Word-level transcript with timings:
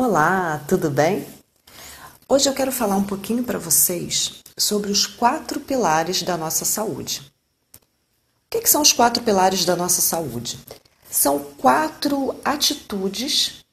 Olá, 0.00 0.62
tudo 0.68 0.88
bem? 0.90 1.26
Hoje 2.28 2.48
eu 2.48 2.54
quero 2.54 2.70
falar 2.70 2.94
um 2.94 3.02
pouquinho 3.02 3.42
para 3.42 3.58
vocês 3.58 4.44
sobre 4.56 4.92
os 4.92 5.08
quatro 5.08 5.58
pilares 5.58 6.22
da 6.22 6.36
nossa 6.36 6.64
saúde. 6.64 7.20
O 7.74 7.80
que, 8.48 8.60
que 8.60 8.70
são 8.70 8.80
os 8.80 8.92
quatro 8.92 9.24
pilares 9.24 9.64
da 9.64 9.74
nossa 9.74 10.00
saúde? 10.00 10.56
São 11.10 11.40
quatro 11.40 12.36
atitudes 12.44 13.64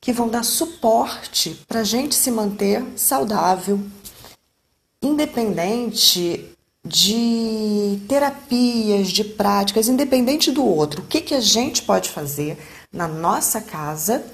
que 0.00 0.14
vão 0.14 0.30
dar 0.30 0.44
suporte 0.44 1.62
para 1.68 1.80
a 1.80 1.84
gente 1.84 2.14
se 2.14 2.30
manter 2.30 2.82
saudável, 2.96 3.78
independente 5.02 6.56
de 6.82 8.00
terapias, 8.08 9.08
de 9.08 9.24
práticas, 9.24 9.88
independente 9.88 10.50
do 10.50 10.64
outro. 10.64 11.02
O 11.02 11.06
que, 11.06 11.20
que 11.20 11.34
a 11.34 11.40
gente 11.40 11.82
pode 11.82 12.08
fazer 12.08 12.56
na 12.90 13.06
nossa 13.06 13.60
casa 13.60 14.24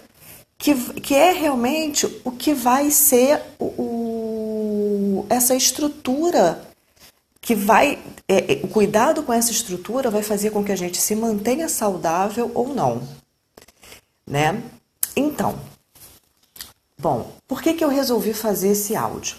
que, 0.58 0.74
que 1.00 1.14
é 1.14 1.32
realmente 1.32 2.06
o 2.24 2.30
que 2.30 2.54
vai 2.54 2.90
ser 2.90 3.42
o, 3.58 3.64
o 3.64 5.26
essa 5.28 5.54
estrutura 5.54 6.62
que 7.40 7.54
vai 7.54 7.98
é, 8.28 8.54
é, 8.54 8.64
o 8.64 8.68
cuidado 8.68 9.22
com 9.22 9.32
essa 9.32 9.52
estrutura 9.52 10.10
vai 10.10 10.22
fazer 10.22 10.50
com 10.50 10.64
que 10.64 10.72
a 10.72 10.76
gente 10.76 11.00
se 11.00 11.14
mantenha 11.14 11.68
saudável 11.68 12.50
ou 12.54 12.74
não, 12.74 13.06
né? 14.26 14.62
Então, 15.14 15.58
bom, 16.98 17.32
por 17.46 17.62
que 17.62 17.74
que 17.74 17.84
eu 17.84 17.88
resolvi 17.88 18.34
fazer 18.34 18.70
esse 18.70 18.96
áudio? 18.96 19.36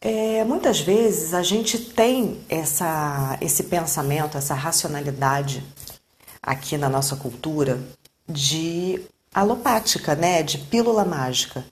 É, 0.00 0.42
muitas 0.44 0.80
vezes 0.80 1.34
a 1.34 1.42
gente 1.42 1.78
tem 1.78 2.40
essa, 2.48 3.36
esse 3.42 3.64
pensamento, 3.64 4.38
essa 4.38 4.54
racionalidade 4.54 5.62
aqui 6.42 6.78
na 6.78 6.88
nossa 6.88 7.16
cultura 7.16 7.78
de 8.26 9.02
alopática, 9.34 10.14
né, 10.14 10.42
de 10.42 10.58
pílula 10.58 11.04
mágica. 11.04 11.64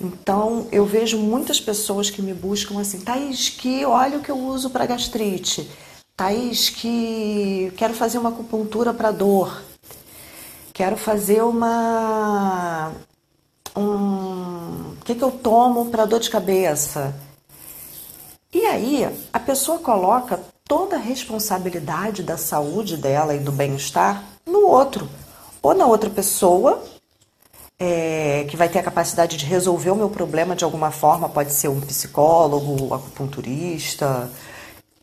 Então 0.00 0.68
eu 0.70 0.86
vejo 0.86 1.18
muitas 1.18 1.60
pessoas 1.60 2.08
que 2.10 2.22
me 2.22 2.32
buscam 2.32 2.80
assim, 2.80 3.00
Thaís, 3.00 3.48
que 3.48 3.84
olha 3.84 4.18
o 4.18 4.22
que 4.22 4.30
eu 4.30 4.38
uso 4.38 4.70
para 4.70 4.86
gastrite, 4.86 5.68
Thaís, 6.16 6.68
que 6.68 7.72
quero 7.76 7.94
fazer 7.94 8.18
uma 8.18 8.28
acupuntura 8.28 8.92
para 8.94 9.10
dor, 9.10 9.62
quero 10.72 10.96
fazer 10.96 11.42
uma 11.42 12.92
um 13.76 14.92
o 15.00 15.04
que, 15.04 15.14
que 15.14 15.24
eu 15.24 15.30
tomo 15.30 15.86
para 15.86 16.04
dor 16.04 16.20
de 16.20 16.28
cabeça? 16.28 17.14
E 18.52 18.64
aí 18.66 19.08
a 19.32 19.40
pessoa 19.40 19.78
coloca 19.78 20.40
toda 20.66 20.96
a 20.96 21.00
responsabilidade 21.00 22.22
da 22.22 22.36
saúde 22.36 22.96
dela 22.96 23.34
e 23.34 23.38
do 23.38 23.50
bem-estar 23.50 24.22
no 24.46 24.66
outro, 24.66 25.08
ou 25.62 25.74
na 25.74 25.86
outra 25.86 26.10
pessoa, 26.10 26.82
é, 27.80 28.44
que 28.48 28.56
vai 28.56 28.68
ter 28.68 28.80
a 28.80 28.82
capacidade 28.82 29.36
de 29.36 29.44
resolver 29.44 29.90
o 29.90 29.96
meu 29.96 30.10
problema 30.10 30.56
de 30.56 30.64
alguma 30.64 30.90
forma, 30.90 31.28
pode 31.28 31.52
ser 31.52 31.68
um 31.68 31.80
psicólogo, 31.80 32.92
acupunturista, 32.92 34.30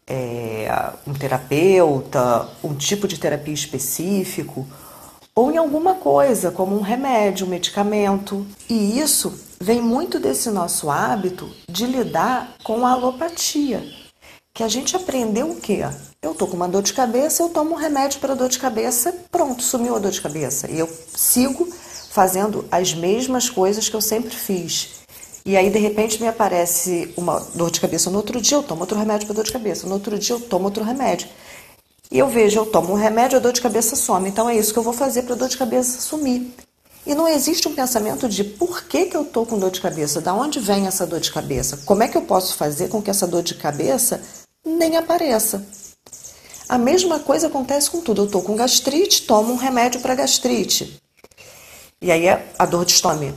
é, 0.05 0.67
um 1.07 1.13
terapeuta, 1.13 2.49
um 2.63 2.75
tipo 2.75 3.07
de 3.07 3.17
terapia 3.17 3.53
específico, 3.53 4.67
ou 5.33 5.51
em 5.51 5.57
alguma 5.57 5.95
coisa, 5.95 6.51
como 6.51 6.77
um 6.77 6.81
remédio, 6.81 7.45
um 7.45 7.49
medicamento. 7.49 8.45
E 8.69 8.99
isso 8.99 9.37
vem 9.59 9.81
muito 9.81 10.19
desse 10.19 10.49
nosso 10.49 10.89
hábito 10.89 11.49
de 11.69 11.85
lidar 11.85 12.55
com 12.63 12.85
a 12.85 12.91
alopatia. 12.91 13.83
Que 14.53 14.63
a 14.63 14.69
gente 14.69 14.95
aprendeu 14.95 15.51
o 15.51 15.59
quê? 15.59 15.81
Eu 16.21 16.33
tô 16.33 16.47
com 16.47 16.55
uma 16.55 16.69
dor 16.69 16.81
de 16.81 16.93
cabeça, 16.93 17.43
eu 17.43 17.49
tomo 17.49 17.71
um 17.71 17.77
remédio 17.77 18.21
para 18.21 18.33
dor 18.33 18.47
de 18.47 18.57
cabeça, 18.57 19.13
pronto, 19.29 19.61
sumiu 19.61 19.95
a 19.95 19.99
dor 19.99 20.11
de 20.11 20.21
cabeça. 20.21 20.71
E 20.71 20.79
eu 20.79 20.89
sigo 21.13 21.67
fazendo 22.15 22.63
as 22.71 22.93
mesmas 22.93 23.49
coisas 23.49 23.89
que 23.89 23.95
eu 23.95 23.99
sempre 23.99 24.33
fiz. 24.33 25.01
E 25.45 25.57
aí, 25.57 25.69
de 25.69 25.77
repente, 25.77 26.21
me 26.21 26.29
aparece 26.29 27.13
uma 27.17 27.39
dor 27.53 27.69
de 27.69 27.81
cabeça. 27.81 28.09
No 28.09 28.15
outro 28.15 28.39
dia, 28.39 28.57
eu 28.57 28.63
tomo 28.63 28.81
outro 28.81 28.97
remédio 28.97 29.27
para 29.27 29.35
dor 29.35 29.43
de 29.43 29.51
cabeça. 29.51 29.85
No 29.85 29.95
outro 29.95 30.17
dia, 30.17 30.33
eu 30.33 30.39
tomo 30.39 30.63
outro 30.63 30.81
remédio. 30.81 31.27
E 32.09 32.17
eu 32.17 32.29
vejo, 32.29 32.57
eu 32.57 32.65
tomo 32.65 32.93
um 32.93 32.95
remédio, 32.95 33.37
a 33.37 33.41
dor 33.41 33.51
de 33.51 33.59
cabeça 33.59 33.97
some. 33.97 34.29
Então, 34.29 34.49
é 34.49 34.55
isso 34.55 34.71
que 34.71 34.79
eu 34.79 34.83
vou 34.83 34.93
fazer 34.93 35.23
para 35.23 35.35
a 35.35 35.37
dor 35.37 35.49
de 35.49 35.57
cabeça 35.57 35.99
sumir. 35.99 36.55
E 37.05 37.13
não 37.13 37.27
existe 37.27 37.67
um 37.67 37.75
pensamento 37.75 38.29
de 38.29 38.45
por 38.45 38.85
que, 38.85 39.07
que 39.07 39.17
eu 39.17 39.23
estou 39.23 39.45
com 39.45 39.59
dor 39.59 39.69
de 39.69 39.81
cabeça, 39.81 40.21
da 40.21 40.33
onde 40.33 40.57
vem 40.59 40.87
essa 40.87 41.05
dor 41.05 41.19
de 41.19 41.31
cabeça, 41.31 41.77
como 41.85 42.01
é 42.01 42.07
que 42.07 42.17
eu 42.17 42.23
posso 42.23 42.55
fazer 42.55 42.87
com 42.87 43.01
que 43.01 43.11
essa 43.11 43.27
dor 43.27 43.43
de 43.43 43.55
cabeça 43.55 44.21
nem 44.65 44.95
apareça. 44.95 45.63
A 46.67 46.77
mesma 46.77 47.19
coisa 47.19 47.47
acontece 47.47 47.91
com 47.91 47.99
tudo. 47.99 48.21
Eu 48.21 48.25
estou 48.25 48.41
com 48.41 48.55
gastrite, 48.55 49.23
tomo 49.23 49.53
um 49.53 49.57
remédio 49.57 49.99
para 49.99 50.15
gastrite. 50.15 50.97
E 52.05 52.11
aí 52.11 52.27
a 52.59 52.65
dor 52.67 52.85
de 52.85 52.91
estômago. 52.91 53.33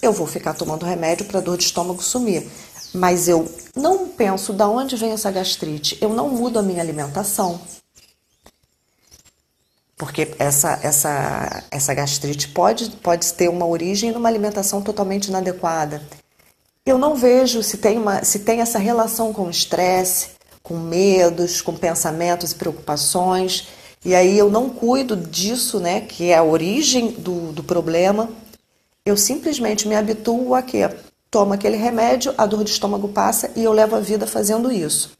Eu 0.00 0.10
vou 0.10 0.26
ficar 0.26 0.54
tomando 0.54 0.86
remédio 0.86 1.26
para 1.26 1.38
a 1.38 1.42
dor 1.42 1.58
de 1.58 1.64
estômago 1.64 2.02
sumir. 2.02 2.48
Mas 2.94 3.28
eu 3.28 3.46
não 3.76 4.08
penso 4.08 4.54
da 4.54 4.66
onde 4.66 4.96
vem 4.96 5.12
essa 5.12 5.30
gastrite. 5.30 5.98
Eu 6.00 6.08
não 6.08 6.30
mudo 6.30 6.58
a 6.58 6.62
minha 6.62 6.80
alimentação. 6.80 7.60
Porque 9.98 10.34
essa, 10.38 10.80
essa, 10.82 11.62
essa 11.70 11.92
gastrite 11.92 12.48
pode, 12.48 12.88
pode 13.02 13.30
ter 13.34 13.50
uma 13.50 13.66
origem 13.66 14.12
numa 14.12 14.30
alimentação 14.30 14.80
totalmente 14.80 15.26
inadequada. 15.26 16.02
Eu 16.86 16.96
não 16.96 17.16
vejo 17.16 17.62
se 17.62 17.76
tem, 17.76 17.98
uma, 17.98 18.24
se 18.24 18.38
tem 18.38 18.62
essa 18.62 18.78
relação 18.78 19.30
com 19.30 19.50
estresse, 19.50 20.28
com 20.62 20.78
medos, 20.78 21.60
com 21.60 21.76
pensamentos 21.76 22.52
e 22.52 22.54
preocupações. 22.54 23.68
E 24.06 24.14
aí 24.14 24.38
eu 24.38 24.48
não 24.48 24.70
cuido 24.70 25.16
disso, 25.16 25.80
né, 25.80 26.00
que 26.00 26.30
é 26.30 26.36
a 26.36 26.44
origem 26.44 27.10
do, 27.10 27.50
do 27.50 27.64
problema. 27.64 28.30
Eu 29.04 29.16
simplesmente 29.16 29.88
me 29.88 29.96
habituo 29.96 30.54
a 30.54 30.62
quê? 30.62 30.88
Tomo 31.28 31.52
aquele 31.52 31.76
remédio, 31.76 32.32
a 32.38 32.46
dor 32.46 32.62
de 32.62 32.70
estômago 32.70 33.08
passa 33.08 33.50
e 33.56 33.64
eu 33.64 33.72
levo 33.72 33.96
a 33.96 34.00
vida 34.00 34.24
fazendo 34.24 34.70
isso. 34.70 35.10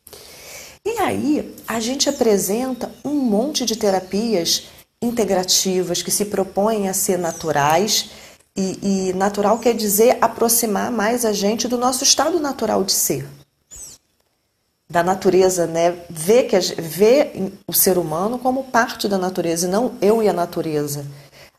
E 0.84 1.00
aí 1.00 1.52
a 1.66 1.80
gente 1.80 2.08
apresenta 2.08 2.88
um 3.04 3.14
monte 3.14 3.64
de 3.64 3.74
terapias 3.74 4.68
integrativas 5.02 6.00
que 6.00 6.12
se 6.12 6.26
propõem 6.26 6.88
a 6.88 6.94
ser 6.94 7.18
naturais. 7.18 8.10
E, 8.56 9.08
e 9.08 9.12
natural 9.14 9.58
quer 9.58 9.74
dizer 9.74 10.16
aproximar 10.20 10.92
mais 10.92 11.24
a 11.24 11.32
gente 11.32 11.66
do 11.66 11.76
nosso 11.76 12.04
estado 12.04 12.38
natural 12.38 12.84
de 12.84 12.92
ser 12.92 13.26
da 14.88 15.02
natureza, 15.02 15.66
né? 15.66 15.96
Ver 16.08 16.44
que 16.44 16.58
vê 16.80 17.52
o 17.66 17.72
ser 17.72 17.98
humano 17.98 18.38
como 18.38 18.64
parte 18.64 19.08
da 19.08 19.18
natureza 19.18 19.66
e 19.66 19.70
não 19.70 19.96
eu 20.00 20.22
e 20.22 20.28
a 20.28 20.32
natureza. 20.32 21.04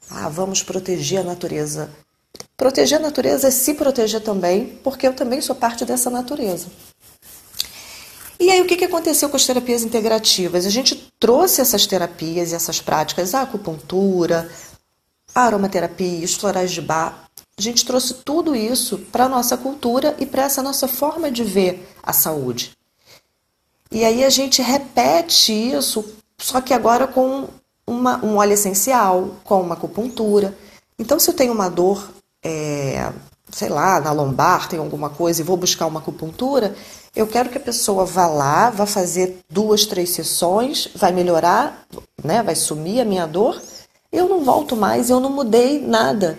Ah, 0.10 0.30
vamos 0.30 0.64
proteger 0.64 1.20
a 1.20 1.24
natureza. 1.24 1.90
Proteger 2.56 3.00
a 3.00 3.02
natureza 3.02 3.48
é 3.48 3.52
se 3.52 3.74
proteger 3.74 4.22
também, 4.22 4.80
porque 4.84 5.08
eu 5.08 5.14
também 5.14 5.42
sou 5.42 5.56
parte 5.56 5.86
dessa 5.86 6.10
natureza. 6.10 6.68
E 8.40 8.52
aí, 8.52 8.62
o 8.62 8.66
que, 8.66 8.78
que 8.78 8.86
aconteceu 8.86 9.30
com 9.30 9.36
as 9.36 9.46
terapias 9.46 9.84
integrativas? 9.84 10.66
A 10.66 10.70
gente 10.70 11.12
trouxe 11.20 11.60
essas 11.60 11.88
terapias 11.88 12.52
e 12.52 12.56
essas 12.56 12.80
práticas, 12.80 13.34
a 13.34 13.42
acupuntura, 13.42 14.50
a 15.34 15.42
aromaterapia, 15.42 16.24
os 16.24 16.36
florais 16.36 16.72
de 16.72 16.82
bar. 16.82 17.28
A 17.58 17.62
gente 17.62 17.84
trouxe 17.84 18.14
tudo 18.14 18.56
isso 18.56 19.00
para 19.12 19.26
a 19.26 19.30
nossa 19.30 19.58
cultura 19.58 20.16
e 20.20 20.26
para 20.26 20.44
essa 20.44 20.62
nossa 20.62 20.88
forma 20.88 21.32
de 21.32 21.44
ver 21.44 21.88
a 22.04 22.14
saúde. 22.14 22.77
E 23.92 24.04
aí 24.04 24.24
a 24.24 24.30
gente 24.30 24.62
repete 24.62 25.54
isso, 25.54 26.06
só 26.38 26.62
que 26.62 26.74
agora 26.74 27.08
com 27.08 27.48
uma, 27.86 28.24
um 28.24 28.38
óleo 28.38 28.54
essencial, 28.54 29.30
com 29.44 29.62
uma 29.62 29.76
acupuntura. 29.76 30.54
Então, 31.00 31.20
se 31.20 31.30
eu 31.30 31.34
tenho 31.34 31.54
uma 31.54 31.70
dor, 31.70 32.10
é, 32.44 33.12
sei 33.50 33.70
lá, 33.70 34.00
na 34.00 34.12
lombar, 34.12 34.68
tem 34.68 34.80
alguma 34.80 35.10
coisa 35.10 35.42
e 35.42 35.46
vou 35.46 35.56
buscar 35.56 35.86
uma 35.86 36.00
acupuntura, 36.00 36.76
eu 37.16 37.26
quero 37.26 37.50
que 37.50 37.58
a 37.58 37.62
pessoa 37.62 38.06
vá 38.06 38.28
lá, 38.28 38.70
vá 38.70 38.86
fazer 38.86 39.40
duas, 39.50 39.86
três 39.86 40.12
sessões, 40.12 40.90
vai 40.96 41.12
melhorar, 41.12 41.88
né? 42.24 42.44
Vai 42.44 42.56
sumir 42.56 43.02
a 43.02 43.06
minha 43.06 43.26
dor. 43.26 43.60
Eu 44.12 44.30
não 44.30 44.44
volto 44.44 44.76
mais, 44.76 45.10
eu 45.10 45.20
não 45.20 45.32
mudei 45.32 45.80
nada. 45.80 46.38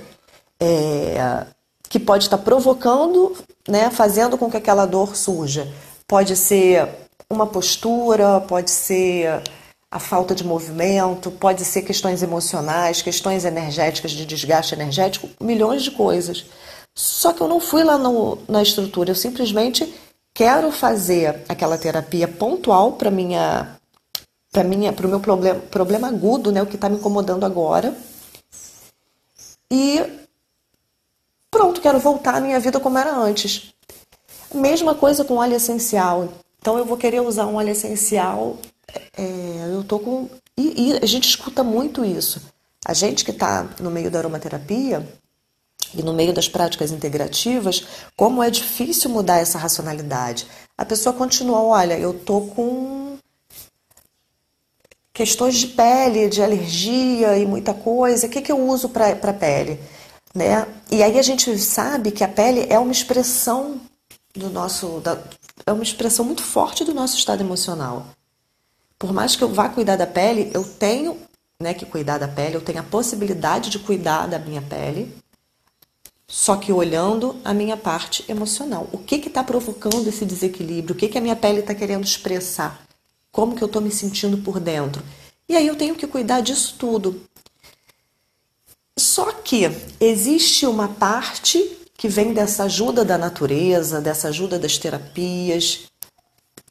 É, 0.60 1.46
que 1.88 1.98
pode 1.98 2.24
estar 2.24 2.38
provocando, 2.38 3.34
né, 3.66 3.90
fazendo 3.90 4.36
com 4.36 4.50
que 4.50 4.56
aquela 4.56 4.86
dor 4.86 5.16
surja. 5.16 5.72
Pode 6.06 6.36
ser 6.36 7.07
uma 7.30 7.46
postura, 7.46 8.40
pode 8.40 8.70
ser 8.70 9.42
a 9.90 9.98
falta 9.98 10.34
de 10.34 10.44
movimento, 10.44 11.30
pode 11.30 11.64
ser 11.64 11.82
questões 11.82 12.22
emocionais, 12.22 13.02
questões 13.02 13.44
energéticas 13.44 14.12
de 14.12 14.24
desgaste 14.24 14.74
energético, 14.74 15.28
milhões 15.40 15.82
de 15.82 15.90
coisas. 15.90 16.46
Só 16.94 17.32
que 17.32 17.40
eu 17.42 17.48
não 17.48 17.60
fui 17.60 17.84
lá 17.84 17.98
no, 17.98 18.38
na 18.48 18.62
estrutura, 18.62 19.10
eu 19.10 19.14
simplesmente 19.14 19.92
quero 20.32 20.72
fazer 20.72 21.44
aquela 21.48 21.76
terapia 21.76 22.26
pontual 22.26 22.92
para 22.92 23.10
minha 23.10 23.76
para 24.50 24.64
minha 24.64 24.92
para 24.92 25.06
o 25.06 25.10
meu 25.10 25.20
problema 25.20 25.60
problema 25.60 26.08
agudo, 26.08 26.50
né, 26.50 26.62
o 26.62 26.66
que 26.66 26.76
está 26.76 26.88
me 26.88 26.96
incomodando 26.96 27.44
agora. 27.44 27.94
E 29.70 30.02
pronto, 31.50 31.80
quero 31.80 31.98
voltar 31.98 32.36
à 32.36 32.40
minha 32.40 32.58
vida 32.58 32.80
como 32.80 32.96
era 32.98 33.14
antes. 33.14 33.74
Mesma 34.54 34.94
coisa 34.94 35.24
com 35.24 35.36
óleo 35.36 35.56
essencial. 35.56 36.28
Então 36.60 36.76
eu 36.78 36.84
vou 36.84 36.96
querer 36.96 37.20
usar 37.20 37.46
um 37.46 37.56
óleo 37.56 37.70
essencial. 37.70 38.58
É, 39.16 39.70
eu 39.72 39.84
tô 39.84 39.98
com 39.98 40.28
e, 40.56 40.90
e, 40.90 40.98
a 41.00 41.06
gente 41.06 41.28
escuta 41.28 41.62
muito 41.62 42.04
isso. 42.04 42.42
A 42.84 42.92
gente 42.92 43.24
que 43.24 43.30
está 43.30 43.68
no 43.80 43.90
meio 43.90 44.10
da 44.10 44.18
aromaterapia, 44.18 45.06
e 45.94 46.02
no 46.02 46.12
meio 46.12 46.32
das 46.32 46.48
práticas 46.48 46.90
integrativas, 46.90 47.86
como 48.16 48.42
é 48.42 48.50
difícil 48.50 49.10
mudar 49.10 49.38
essa 49.38 49.58
racionalidade. 49.58 50.46
A 50.76 50.84
pessoa 50.84 51.14
continua, 51.14 51.60
olha, 51.60 51.98
eu 51.98 52.12
tô 52.12 52.42
com 52.42 53.16
questões 55.12 55.56
de 55.56 55.68
pele, 55.68 56.28
de 56.28 56.42
alergia 56.42 57.36
e 57.38 57.46
muita 57.46 57.74
coisa, 57.74 58.26
o 58.26 58.30
que, 58.30 58.42
que 58.42 58.52
eu 58.52 58.58
uso 58.58 58.88
para 58.88 59.10
a 59.10 59.32
pele? 59.32 59.80
Né? 60.34 60.66
E 60.90 61.02
aí 61.02 61.18
a 61.18 61.22
gente 61.22 61.56
sabe 61.58 62.10
que 62.12 62.22
a 62.22 62.28
pele 62.28 62.66
é 62.68 62.78
uma 62.78 62.92
expressão 62.92 63.80
do 64.34 64.50
nosso, 64.50 65.00
da, 65.00 65.18
é 65.66 65.72
uma 65.72 65.82
expressão 65.82 66.24
muito 66.24 66.42
forte 66.42 66.84
do 66.84 66.94
nosso 66.94 67.16
estado 67.16 67.42
emocional. 67.42 68.06
Por 68.98 69.12
mais 69.12 69.36
que 69.36 69.42
eu 69.42 69.48
vá 69.48 69.68
cuidar 69.68 69.96
da 69.96 70.06
pele, 70.06 70.50
eu 70.52 70.64
tenho 70.64 71.16
né, 71.60 71.74
que 71.74 71.86
cuidar 71.86 72.18
da 72.18 72.28
pele, 72.28 72.56
eu 72.56 72.60
tenho 72.60 72.80
a 72.80 72.84
possibilidade 72.84 73.70
de 73.70 73.78
cuidar 73.78 74.26
da 74.26 74.38
minha 74.38 74.62
pele, 74.62 75.14
só 76.26 76.56
que 76.56 76.72
olhando 76.72 77.36
a 77.44 77.54
minha 77.54 77.76
parte 77.76 78.24
emocional. 78.28 78.88
O 78.92 78.98
que 78.98 79.16
está 79.16 79.42
provocando 79.42 80.06
esse 80.08 80.24
desequilíbrio? 80.24 80.94
O 80.94 80.98
que, 80.98 81.08
que 81.08 81.18
a 81.18 81.20
minha 81.20 81.36
pele 81.36 81.60
está 81.60 81.74
querendo 81.74 82.04
expressar? 82.04 82.86
Como 83.32 83.56
que 83.56 83.62
eu 83.62 83.66
estou 83.66 83.80
me 83.80 83.90
sentindo 83.90 84.38
por 84.38 84.60
dentro? 84.60 85.02
E 85.48 85.56
aí 85.56 85.66
eu 85.66 85.76
tenho 85.76 85.94
que 85.94 86.06
cuidar 86.06 86.40
disso 86.40 86.74
tudo. 86.78 87.22
Só 88.98 89.32
que 89.32 89.62
existe 90.00 90.66
uma 90.66 90.88
parte 90.88 91.77
que 91.98 92.08
vem 92.08 92.32
dessa 92.32 92.64
ajuda 92.64 93.04
da 93.04 93.18
natureza, 93.18 94.00
dessa 94.00 94.28
ajuda 94.28 94.58
das 94.58 94.78
terapias, 94.78 95.80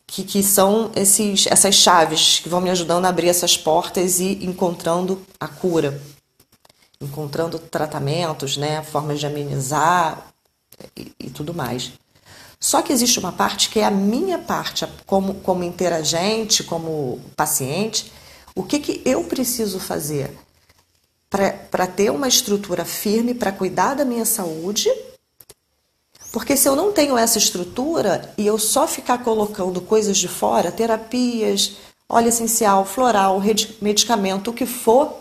que, 0.07 0.24
que 0.24 0.41
são 0.41 0.89
esses, 0.95 1.45
essas 1.45 1.75
chaves 1.75 2.39
que 2.39 2.50
vão 2.50 2.62
me 2.62 2.71
ajudando 2.71 3.06
a 3.06 3.09
abrir 3.09 3.27
essas 3.27 3.56
portas 3.56 4.19
e 4.19 4.44
encontrando 4.44 5.21
a 5.39 5.47
cura 5.47 6.01
encontrando 7.00 7.59
tratamentos, 7.59 8.57
né, 8.57 8.81
formas 8.83 9.19
de 9.19 9.27
amenizar 9.27 10.31
e, 10.95 11.12
e, 11.19 11.29
tudo 11.29 11.53
mais. 11.53 11.91
Só 12.59 12.81
que 12.81 12.91
existe 12.91 13.19
uma 13.19 13.31
parte 13.31 13.69
que 13.69 13.79
é 13.79 13.85
a 13.85 13.91
minha 13.91 14.39
parte, 14.39 14.88
como, 15.06 15.35
como 15.35 15.63
interagente, 15.63 16.63
como 16.63 17.21
paciente, 17.35 18.12
o 18.56 18.63
que, 18.63 18.79
que 18.79 19.01
eu 19.06 19.24
preciso 19.25 19.79
fazer 19.79 20.35
para 21.29 21.85
ter 21.85 22.09
uma 22.09 22.27
estrutura 22.27 22.83
firme 22.83 23.33
para 23.35 23.51
cuidar 23.51 23.94
da 23.94 24.06
minha 24.06 24.25
saúde. 24.25 24.89
Porque 26.38 26.56
se 26.56 26.69
eu 26.69 26.75
não 26.75 26.92
tenho 26.92 27.18
essa 27.18 27.39
estrutura 27.39 28.31
e 28.38 28.45
eu 28.45 28.60
só 28.60 28.88
ficar 28.88 29.24
colocando 29.24 29.81
coisas 29.81 30.16
de 30.19 30.28
fora, 30.28 30.72
terapias, 30.72 31.78
óleo 32.07 32.28
essencial, 32.28 32.86
floral, 32.86 33.42
medicamento, 33.81 34.51
o 34.51 34.54
que 34.54 34.68
for, 34.68 35.18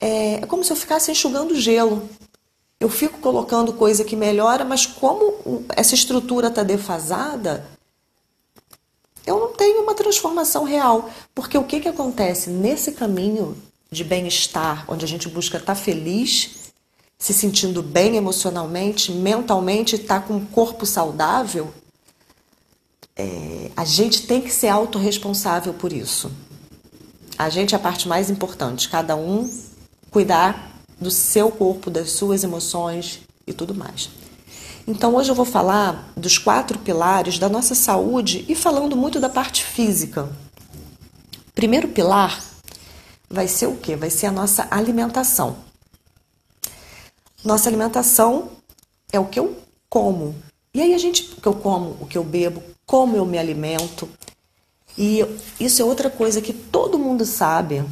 é, 0.00 0.36
é 0.36 0.46
como 0.46 0.64
se 0.64 0.72
eu 0.72 0.76
ficasse 0.76 1.10
enxugando 1.10 1.54
gelo. 1.54 2.08
Eu 2.80 2.88
fico 2.88 3.18
colocando 3.18 3.74
coisa 3.74 4.02
que 4.02 4.16
melhora, 4.16 4.64
mas 4.64 4.86
como 4.86 5.66
essa 5.76 5.94
estrutura 5.94 6.48
está 6.48 6.62
defasada, 6.62 7.68
eu 9.26 9.38
não 9.38 9.52
tenho 9.52 9.82
uma 9.82 9.94
transformação 9.94 10.64
real. 10.64 11.10
Porque 11.34 11.58
o 11.58 11.64
que, 11.64 11.80
que 11.80 11.88
acontece 11.88 12.48
nesse 12.48 12.92
caminho 12.92 13.58
de 13.90 14.02
bem-estar, 14.02 14.86
onde 14.88 15.04
a 15.04 15.08
gente 15.08 15.28
busca 15.28 15.58
estar 15.58 15.74
tá 15.74 15.78
feliz, 15.78 16.63
se 17.24 17.32
sentindo 17.32 17.82
bem 17.82 18.16
emocionalmente, 18.16 19.10
mentalmente, 19.10 19.96
estar 19.96 20.20
tá 20.20 20.26
com 20.26 20.34
um 20.34 20.44
corpo 20.44 20.84
saudável, 20.84 21.72
é, 23.16 23.70
a 23.74 23.82
gente 23.82 24.26
tem 24.26 24.42
que 24.42 24.50
ser 24.50 24.68
autorresponsável 24.68 25.72
por 25.72 25.90
isso. 25.90 26.30
A 27.38 27.48
gente 27.48 27.74
é 27.74 27.78
a 27.78 27.80
parte 27.80 28.06
mais 28.06 28.28
importante. 28.28 28.90
Cada 28.90 29.16
um 29.16 29.50
cuidar 30.10 30.78
do 31.00 31.10
seu 31.10 31.50
corpo, 31.50 31.90
das 31.90 32.12
suas 32.12 32.44
emoções 32.44 33.20
e 33.46 33.54
tudo 33.54 33.74
mais. 33.74 34.10
Então 34.86 35.14
hoje 35.14 35.30
eu 35.30 35.34
vou 35.34 35.46
falar 35.46 36.12
dos 36.14 36.36
quatro 36.36 36.78
pilares 36.78 37.38
da 37.38 37.48
nossa 37.48 37.74
saúde 37.74 38.44
e 38.50 38.54
falando 38.54 38.94
muito 38.94 39.18
da 39.18 39.30
parte 39.30 39.64
física. 39.64 40.28
Primeiro 41.54 41.88
pilar 41.88 42.38
vai 43.30 43.48
ser 43.48 43.66
o 43.66 43.76
que? 43.76 43.96
Vai 43.96 44.10
ser 44.10 44.26
a 44.26 44.30
nossa 44.30 44.68
alimentação. 44.70 45.72
Nossa 47.44 47.68
alimentação 47.68 48.48
é 49.12 49.20
o 49.20 49.26
que 49.26 49.38
eu 49.38 49.56
como. 49.88 50.34
E 50.72 50.80
aí 50.80 50.94
a 50.94 50.98
gente, 50.98 51.34
o 51.36 51.40
que 51.40 51.46
eu 51.46 51.54
como, 51.54 51.96
o 52.00 52.06
que 52.06 52.16
eu 52.16 52.24
bebo, 52.24 52.62
como 52.86 53.16
eu 53.16 53.26
me 53.26 53.38
alimento. 53.38 54.08
E 54.96 55.20
isso 55.60 55.82
é 55.82 55.84
outra 55.84 56.08
coisa 56.08 56.40
que 56.40 56.52
todo 56.52 56.98
mundo 56.98 57.26
sabe, 57.26 57.84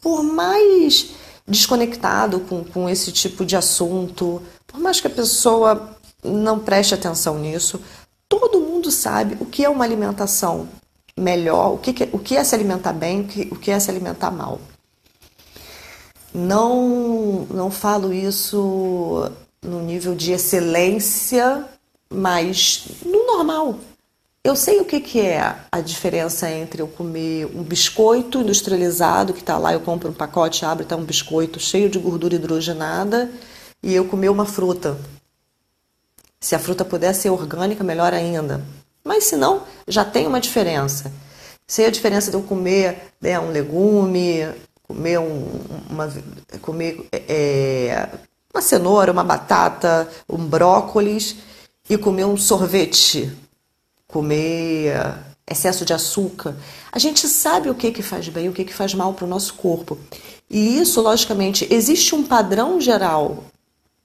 por 0.00 0.22
mais 0.22 1.10
desconectado 1.46 2.40
com, 2.40 2.62
com 2.62 2.88
esse 2.88 3.10
tipo 3.10 3.44
de 3.44 3.56
assunto, 3.56 4.40
por 4.66 4.78
mais 4.78 5.00
que 5.00 5.06
a 5.08 5.10
pessoa 5.10 5.96
não 6.22 6.58
preste 6.58 6.94
atenção 6.94 7.38
nisso, 7.38 7.80
todo 8.28 8.60
mundo 8.60 8.90
sabe 8.90 9.36
o 9.40 9.46
que 9.46 9.64
é 9.64 9.68
uma 9.68 9.84
alimentação 9.84 10.68
melhor, 11.16 11.74
o 11.74 11.78
que, 11.78 12.08
o 12.12 12.18
que 12.18 12.36
é 12.36 12.44
se 12.44 12.54
alimentar 12.54 12.92
bem, 12.92 13.22
o 13.22 13.24
que, 13.26 13.40
o 13.50 13.56
que 13.56 13.70
é 13.70 13.80
se 13.80 13.90
alimentar 13.90 14.30
mal. 14.30 14.60
Não, 16.36 17.46
não 17.50 17.70
falo 17.70 18.12
isso 18.12 19.32
no 19.62 19.80
nível 19.80 20.14
de 20.14 20.32
excelência, 20.32 21.64
mas 22.10 22.88
no 23.06 23.24
normal. 23.26 23.78
Eu 24.44 24.54
sei 24.54 24.78
o 24.78 24.84
que, 24.84 25.00
que 25.00 25.18
é 25.18 25.56
a 25.72 25.80
diferença 25.80 26.50
entre 26.50 26.82
eu 26.82 26.88
comer 26.88 27.46
um 27.46 27.62
biscoito 27.62 28.42
industrializado, 28.42 29.32
que 29.32 29.40
está 29.40 29.56
lá, 29.56 29.72
eu 29.72 29.80
compro 29.80 30.10
um 30.10 30.12
pacote, 30.12 30.62
abro, 30.62 30.82
está 30.82 30.94
um 30.94 31.04
biscoito 31.04 31.58
cheio 31.58 31.88
de 31.88 31.98
gordura 31.98 32.34
hidrogenada, 32.34 33.30
e 33.82 33.94
eu 33.94 34.04
comer 34.04 34.28
uma 34.28 34.44
fruta. 34.44 35.00
Se 36.38 36.54
a 36.54 36.58
fruta 36.58 36.84
puder 36.84 37.14
ser 37.14 37.30
orgânica, 37.30 37.82
melhor 37.82 38.12
ainda. 38.12 38.62
Mas 39.02 39.24
se 39.24 39.36
não, 39.36 39.62
já 39.88 40.04
tem 40.04 40.26
uma 40.26 40.38
diferença. 40.40 41.10
Sei 41.66 41.86
a 41.86 41.90
diferença 41.90 42.30
de 42.30 42.36
eu 42.36 42.42
comer 42.42 43.10
né, 43.22 43.40
um 43.40 43.50
legume, 43.50 44.46
comer, 44.86 45.18
um, 45.18 45.60
uma, 45.90 46.12
comer 46.60 47.06
é, 47.12 48.08
uma 48.52 48.62
cenoura, 48.62 49.12
uma 49.12 49.24
batata, 49.24 50.08
um 50.28 50.38
brócolis 50.38 51.36
e 51.88 51.96
comer 51.96 52.24
um 52.24 52.36
sorvete 52.36 53.32
comer 54.06 54.94
excesso 55.48 55.84
de 55.84 55.92
açúcar, 55.92 56.56
a 56.90 56.98
gente 56.98 57.28
sabe 57.28 57.70
o 57.70 57.74
que, 57.74 57.92
que 57.92 58.02
faz 58.02 58.28
bem 58.28 58.48
o 58.48 58.52
que, 58.52 58.64
que 58.64 58.74
faz 58.74 58.94
mal 58.94 59.14
para 59.14 59.24
o 59.24 59.28
nosso 59.28 59.54
corpo. 59.54 59.98
E 60.50 60.78
isso, 60.78 61.00
logicamente, 61.00 61.66
existe 61.70 62.14
um 62.14 62.22
padrão 62.22 62.80
geral 62.80 63.44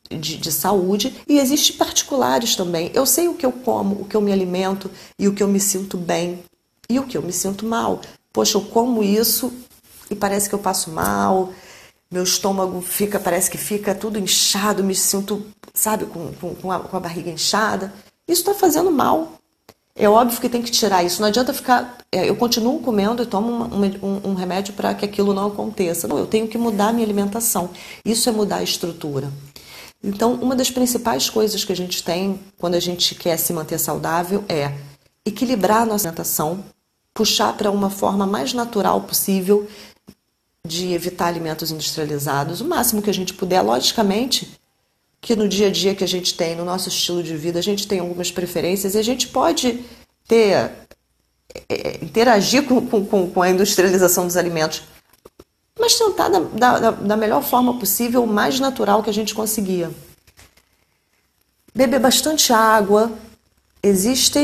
de, 0.10 0.38
de, 0.38 0.52
saúde 0.52 1.16
e 1.28 1.40
existe 1.40 1.74
particulares 1.74 2.56
também. 2.56 2.92
Eu 2.94 3.06
sei 3.06 3.28
o 3.28 3.34
que 3.34 3.46
eu 3.46 3.52
como, 3.52 4.02
o 4.02 4.06
que 4.06 4.16
eu 4.16 4.22
me 4.22 4.32
alimento 4.32 4.92
e 5.18 5.28
o 5.28 5.34
que 5.34 5.42
eu 5.42 5.48
me 5.48 5.60
sinto 5.60 5.98
bem 5.98 6.44
e 6.90 7.00
o 7.00 7.04
que 7.04 7.18
eu 7.18 7.22
me 7.22 7.32
sinto 7.32 7.66
mal. 7.66 8.02
Poxa, 8.34 8.58
eu 8.58 8.62
como 8.62 9.04
isso 9.04 9.52
e 10.12 10.16
parece 10.16 10.48
que 10.48 10.54
eu 10.54 10.60
passo 10.60 10.92
mal, 10.92 11.52
meu 12.12 12.24
estômago 12.24 12.82
fica, 12.82 13.20
parece 13.20 13.50
que 13.50 13.58
fica 13.58 13.96
tudo 13.96 14.20
inchado, 14.20 14.84
me 14.84 14.94
sinto, 14.94 15.44
sabe, 15.74 16.06
com, 16.06 16.32
com, 16.34 16.54
com, 16.54 16.72
a, 16.72 16.80
com 16.80 16.98
a 16.98 17.00
barriga 17.00 17.32
inchada. 17.32 17.92
Isso 18.28 18.42
está 18.42 18.54
fazendo 18.54 18.92
mal 18.92 19.42
é 19.96 20.10
óbvio 20.10 20.40
que 20.40 20.50
tem 20.50 20.62
que 20.62 20.72
tirar 20.72 21.04
isso. 21.04 21.22
Não 21.22 21.28
adianta 21.28 21.54
ficar. 21.54 21.98
É, 22.12 22.30
eu 22.30 22.36
continuo 22.36 22.80
comendo 22.80 23.24
e 23.24 23.26
tomo 23.26 23.66
um, 23.66 24.30
um 24.30 24.34
remédio 24.34 24.74
para 24.74 24.94
que 24.94 25.06
aquilo 25.06 25.34
não 25.34 25.48
aconteça. 25.48 26.08
Não, 26.08 26.18
eu 26.18 26.26
tenho 26.26 26.48
que 26.48 26.58
mudar 26.58 26.88
a 26.88 26.94
minha 26.94 27.06
alimentação. 27.06 27.70
Isso 28.04 28.30
é 28.30 28.32
mudar 28.32 28.58
a 28.58 28.64
estrutura. 28.64 29.32
Então, 30.04 30.34
uma 30.36 30.56
das 30.56 30.72
principais 30.72 31.30
coisas 31.30 31.64
que 31.64 31.72
a 31.72 31.76
gente 31.76 32.04
tem 32.04 32.40
quando 32.58 32.76
a 32.76 32.80
gente 32.80 33.14
quer 33.14 33.38
se 33.38 33.54
manter 33.54 33.78
saudável 33.78 34.44
é 34.50 34.74
equilibrar 35.26 35.84
a 35.84 35.86
nossa 35.86 36.08
alimentação, 36.08 36.64
puxar 37.14 37.56
para 37.56 37.70
uma 37.70 37.90
forma 37.90 38.26
mais 38.26 38.54
natural 38.54 39.02
possível 39.02 39.68
de 40.66 40.94
evitar 40.94 41.28
alimentos 41.28 41.72
industrializados, 41.72 42.62
o 42.62 42.66
máximo 42.66 43.02
que 43.02 43.10
a 43.10 43.14
gente 43.14 43.34
puder, 43.34 43.62
logicamente, 43.62 44.60
que 45.20 45.36
no 45.36 45.48
dia 45.48 45.68
a 45.68 45.72
dia 45.72 45.96
que 45.96 46.04
a 46.04 46.08
gente 46.08 46.36
tem, 46.36 46.56
no 46.56 46.66
nosso 46.66 46.90
estilo 46.90 47.24
de 47.24 47.36
vida, 47.36 47.60
a 47.60 47.64
gente 47.64 47.88
tem 47.88 48.00
algumas 48.00 48.32
preferências 48.32 48.96
e 48.96 48.98
a 48.98 49.04
gente 49.04 49.28
pode 49.28 49.84
ter, 50.28 50.54
é, 50.54 50.74
é 51.70 52.00
interagir 52.04 52.64
com, 52.66 52.86
com, 52.86 53.30
com, 53.30 53.42
a 53.42 53.50
industrialização 53.50 54.26
dos 54.26 54.38
alimentos, 54.38 54.84
mas 55.80 55.96
tentar 55.96 56.30
da, 56.30 56.40
da, 56.40 56.92
da 56.92 57.18
melhor 57.18 57.44
forma 57.44 57.78
possível, 57.80 58.24
o 58.24 58.28
mais 58.28 58.60
natural 58.60 59.02
que 59.02 59.10
a 59.10 59.14
gente 59.14 59.34
conseguia. 59.34 59.92
Beber 61.74 62.00
bastante 62.00 62.52
água. 62.52 63.12
Existe, 63.82 64.38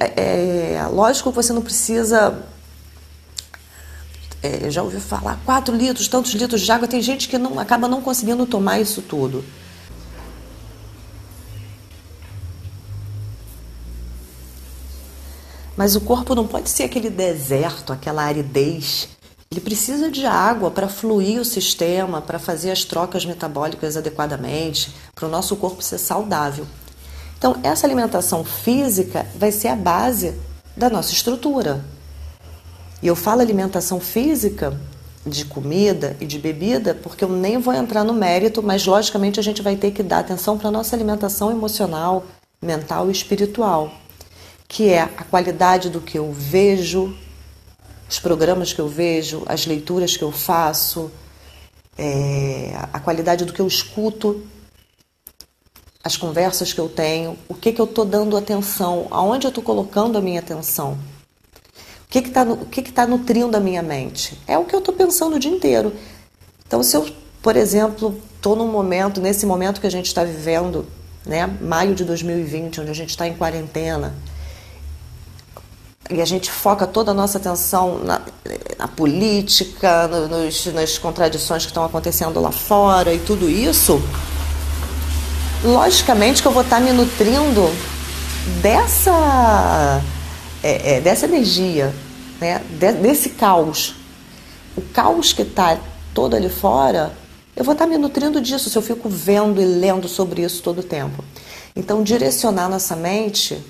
é, 0.00 0.74
é, 0.74 0.86
lógico 0.86 1.30
que 1.30 1.36
você 1.36 1.52
não 1.52 1.62
precisa 1.62 2.42
é, 4.42 4.70
já 4.70 4.82
ouvi 4.82 5.00
falar 5.00 5.40
4 5.44 5.74
litros, 5.74 6.08
tantos 6.08 6.32
litros 6.32 6.62
de 6.62 6.72
água. 6.72 6.88
Tem 6.88 7.02
gente 7.02 7.28
que 7.28 7.38
não 7.38 7.58
acaba 7.58 7.86
não 7.86 8.00
conseguindo 8.00 8.46
tomar 8.46 8.80
isso 8.80 9.02
tudo. 9.02 9.44
Mas 15.76 15.96
o 15.96 16.00
corpo 16.00 16.34
não 16.34 16.46
pode 16.46 16.68
ser 16.68 16.84
aquele 16.84 17.08
deserto, 17.08 17.92
aquela 17.92 18.22
aridez 18.22 19.08
Ele 19.50 19.60
precisa 19.60 20.10
de 20.10 20.26
água 20.26 20.70
para 20.70 20.88
fluir 20.88 21.40
o 21.40 21.44
sistema, 21.44 22.20
para 22.20 22.38
fazer 22.38 22.70
as 22.70 22.84
trocas 22.84 23.24
metabólicas 23.24 23.96
adequadamente, 23.96 24.94
para 25.14 25.26
o 25.26 25.30
nosso 25.30 25.56
corpo 25.56 25.82
ser 25.82 25.98
saudável. 25.98 26.66
Então, 27.38 27.58
essa 27.62 27.86
alimentação 27.86 28.44
física 28.44 29.26
vai 29.34 29.50
ser 29.50 29.68
a 29.68 29.76
base 29.76 30.34
da 30.76 30.90
nossa 30.90 31.12
estrutura. 31.12 31.82
E 33.02 33.06
eu 33.06 33.16
falo 33.16 33.40
alimentação 33.40 33.98
física 33.98 34.78
de 35.24 35.44
comida 35.44 36.16
e 36.20 36.26
de 36.26 36.38
bebida, 36.38 36.94
porque 36.94 37.24
eu 37.24 37.28
nem 37.28 37.58
vou 37.58 37.74
entrar 37.74 38.04
no 38.04 38.12
mérito, 38.12 38.62
mas 38.62 38.86
logicamente 38.86 39.38
a 39.38 39.42
gente 39.42 39.62
vai 39.62 39.76
ter 39.76 39.90
que 39.90 40.02
dar 40.02 40.20
atenção 40.20 40.58
para 40.58 40.68
a 40.68 40.72
nossa 40.72 40.96
alimentação 40.96 41.50
emocional, 41.50 42.24
mental 42.60 43.08
e 43.08 43.12
espiritual, 43.12 43.92
que 44.68 44.88
é 44.88 45.00
a 45.00 45.24
qualidade 45.24 45.90
do 45.90 46.00
que 46.00 46.18
eu 46.18 46.32
vejo, 46.32 47.14
os 48.08 48.18
programas 48.18 48.72
que 48.72 48.80
eu 48.80 48.88
vejo, 48.88 49.42
as 49.46 49.66
leituras 49.66 50.16
que 50.16 50.24
eu 50.24 50.32
faço, 50.32 51.10
é, 51.96 52.72
a 52.92 52.98
qualidade 52.98 53.44
do 53.44 53.52
que 53.52 53.60
eu 53.60 53.66
escuto, 53.66 54.42
as 56.02 56.16
conversas 56.16 56.72
que 56.72 56.80
eu 56.80 56.88
tenho, 56.88 57.38
o 57.46 57.54
que, 57.54 57.72
que 57.72 57.80
eu 57.80 57.84
estou 57.84 58.04
dando 58.04 58.36
atenção, 58.36 59.06
aonde 59.10 59.46
eu 59.46 59.50
estou 59.50 59.62
colocando 59.62 60.16
a 60.16 60.20
minha 60.20 60.40
atenção. 60.40 60.98
O 62.10 62.12
que 62.12 62.18
está 62.18 62.44
que 62.72 62.82
que 62.82 62.92
tá 62.92 63.06
nutrindo 63.06 63.56
a 63.56 63.60
minha 63.60 63.84
mente? 63.84 64.36
É 64.44 64.58
o 64.58 64.64
que 64.64 64.74
eu 64.74 64.80
estou 64.80 64.92
pensando 64.92 65.36
o 65.36 65.38
dia 65.38 65.50
inteiro. 65.50 65.94
Então, 66.66 66.82
se 66.82 66.96
eu, 66.96 67.08
por 67.40 67.56
exemplo, 67.56 68.20
estou 68.34 68.56
num 68.56 68.66
momento, 68.66 69.20
nesse 69.20 69.46
momento 69.46 69.80
que 69.80 69.86
a 69.86 69.90
gente 69.90 70.06
está 70.06 70.24
vivendo, 70.24 70.84
né, 71.24 71.46
maio 71.60 71.94
de 71.94 72.04
2020, 72.04 72.80
onde 72.80 72.90
a 72.90 72.94
gente 72.94 73.10
está 73.10 73.28
em 73.28 73.34
quarentena, 73.34 74.12
e 76.10 76.20
a 76.20 76.24
gente 76.24 76.50
foca 76.50 76.84
toda 76.84 77.12
a 77.12 77.14
nossa 77.14 77.38
atenção 77.38 78.00
na, 78.02 78.20
na 78.76 78.88
política, 78.88 80.08
no, 80.08 80.26
nos, 80.26 80.66
nas 80.66 80.98
contradições 80.98 81.62
que 81.62 81.70
estão 81.70 81.84
acontecendo 81.84 82.40
lá 82.40 82.50
fora 82.50 83.14
e 83.14 83.20
tudo 83.20 83.48
isso, 83.48 84.02
logicamente 85.62 86.42
que 86.42 86.48
eu 86.48 86.52
vou 86.52 86.62
estar 86.62 86.78
tá 86.78 86.82
me 86.82 86.92
nutrindo 86.92 87.70
dessa, 88.60 90.02
é, 90.62 90.96
é, 90.96 91.00
dessa 91.00 91.26
energia, 91.26 91.94
né? 92.40 92.62
De, 92.78 92.92
desse 92.92 93.30
caos. 93.30 93.94
O 94.76 94.82
caos 94.82 95.32
que 95.32 95.42
está 95.42 95.78
todo 96.14 96.34
ali 96.34 96.48
fora, 96.48 97.12
eu 97.56 97.64
vou 97.64 97.72
estar 97.72 97.84
tá 97.84 97.90
me 97.90 97.98
nutrindo 97.98 98.40
disso 98.40 98.70
se 98.70 98.76
eu 98.76 98.82
fico 98.82 99.08
vendo 99.08 99.60
e 99.60 99.64
lendo 99.64 100.08
sobre 100.08 100.42
isso 100.42 100.62
todo 100.62 100.80
o 100.80 100.82
tempo. 100.82 101.24
Então, 101.74 102.02
direcionar 102.02 102.68
nossa 102.68 102.96
mente 102.96 103.62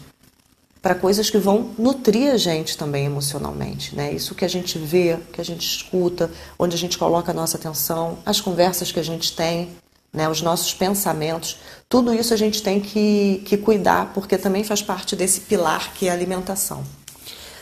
para 0.83 0.95
coisas 0.95 1.29
que 1.29 1.37
vão 1.37 1.71
nutrir 1.79 2.33
a 2.33 2.39
gente 2.39 2.77
também 2.77 3.05
emocionalmente, 3.05 3.95
né? 3.95 4.13
Isso 4.13 4.35
que 4.35 4.45
a 4.45 4.49
gente 4.49 4.79
vê, 4.79 5.19
que 5.33 5.41
a 5.41 5.45
gente 5.45 5.67
escuta, 5.67 6.31
onde 6.59 6.75
a 6.75 6.79
gente 6.79 6.97
coloca 6.97 7.33
a 7.33 7.35
nossa 7.35 7.59
atenção, 7.59 8.19
as 8.25 8.41
conversas 8.41 8.91
que 8.91 8.99
a 8.99 9.03
gente 9.03 9.37
tem, 9.37 9.71
né? 10.13 10.29
Os 10.29 10.43
nossos 10.43 10.75
pensamentos, 10.75 11.59
tudo 11.89 12.13
isso 12.13 12.35
a 12.35 12.37
gente 12.37 12.63
tem 12.63 12.81
que, 12.81 13.43
que 13.47 13.57
cuidar, 13.57 14.13
porque 14.13 14.37
também 14.37 14.65
faz 14.65 14.83
parte 14.83 15.15
desse 15.15 15.43
pilar 15.43 15.93
que 15.95 16.09
é 16.09 16.11
a 16.11 16.15
alimentação. 16.15 16.85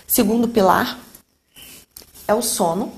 Segundo 0.07 0.49
pilar 0.49 0.99
é 2.27 2.35
o 2.35 2.43
sono. 2.43 2.93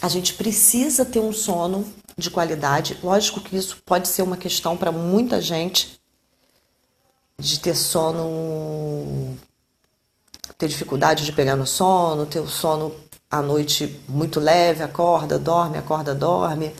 A 0.00 0.08
gente 0.08 0.34
precisa 0.34 1.04
ter 1.04 1.20
um 1.20 1.32
sono 1.32 1.86
de 2.16 2.30
qualidade. 2.30 2.98
Lógico 3.02 3.40
que 3.40 3.56
isso 3.56 3.78
pode 3.84 4.08
ser 4.08 4.22
uma 4.22 4.36
questão 4.36 4.76
para 4.76 4.92
muita 4.92 5.40
gente, 5.40 6.00
de 7.38 7.58
ter 7.58 7.74
sono, 7.74 9.36
ter 10.56 10.68
dificuldade 10.68 11.24
de 11.24 11.32
pegar 11.32 11.56
no 11.56 11.66
sono, 11.66 12.26
ter 12.26 12.40
o 12.40 12.48
sono 12.48 12.94
à 13.30 13.40
noite 13.40 14.00
muito 14.08 14.38
leve, 14.38 14.82
acorda, 14.82 15.38
dorme, 15.38 15.78
acorda, 15.78 16.14
dorme. 16.14 16.74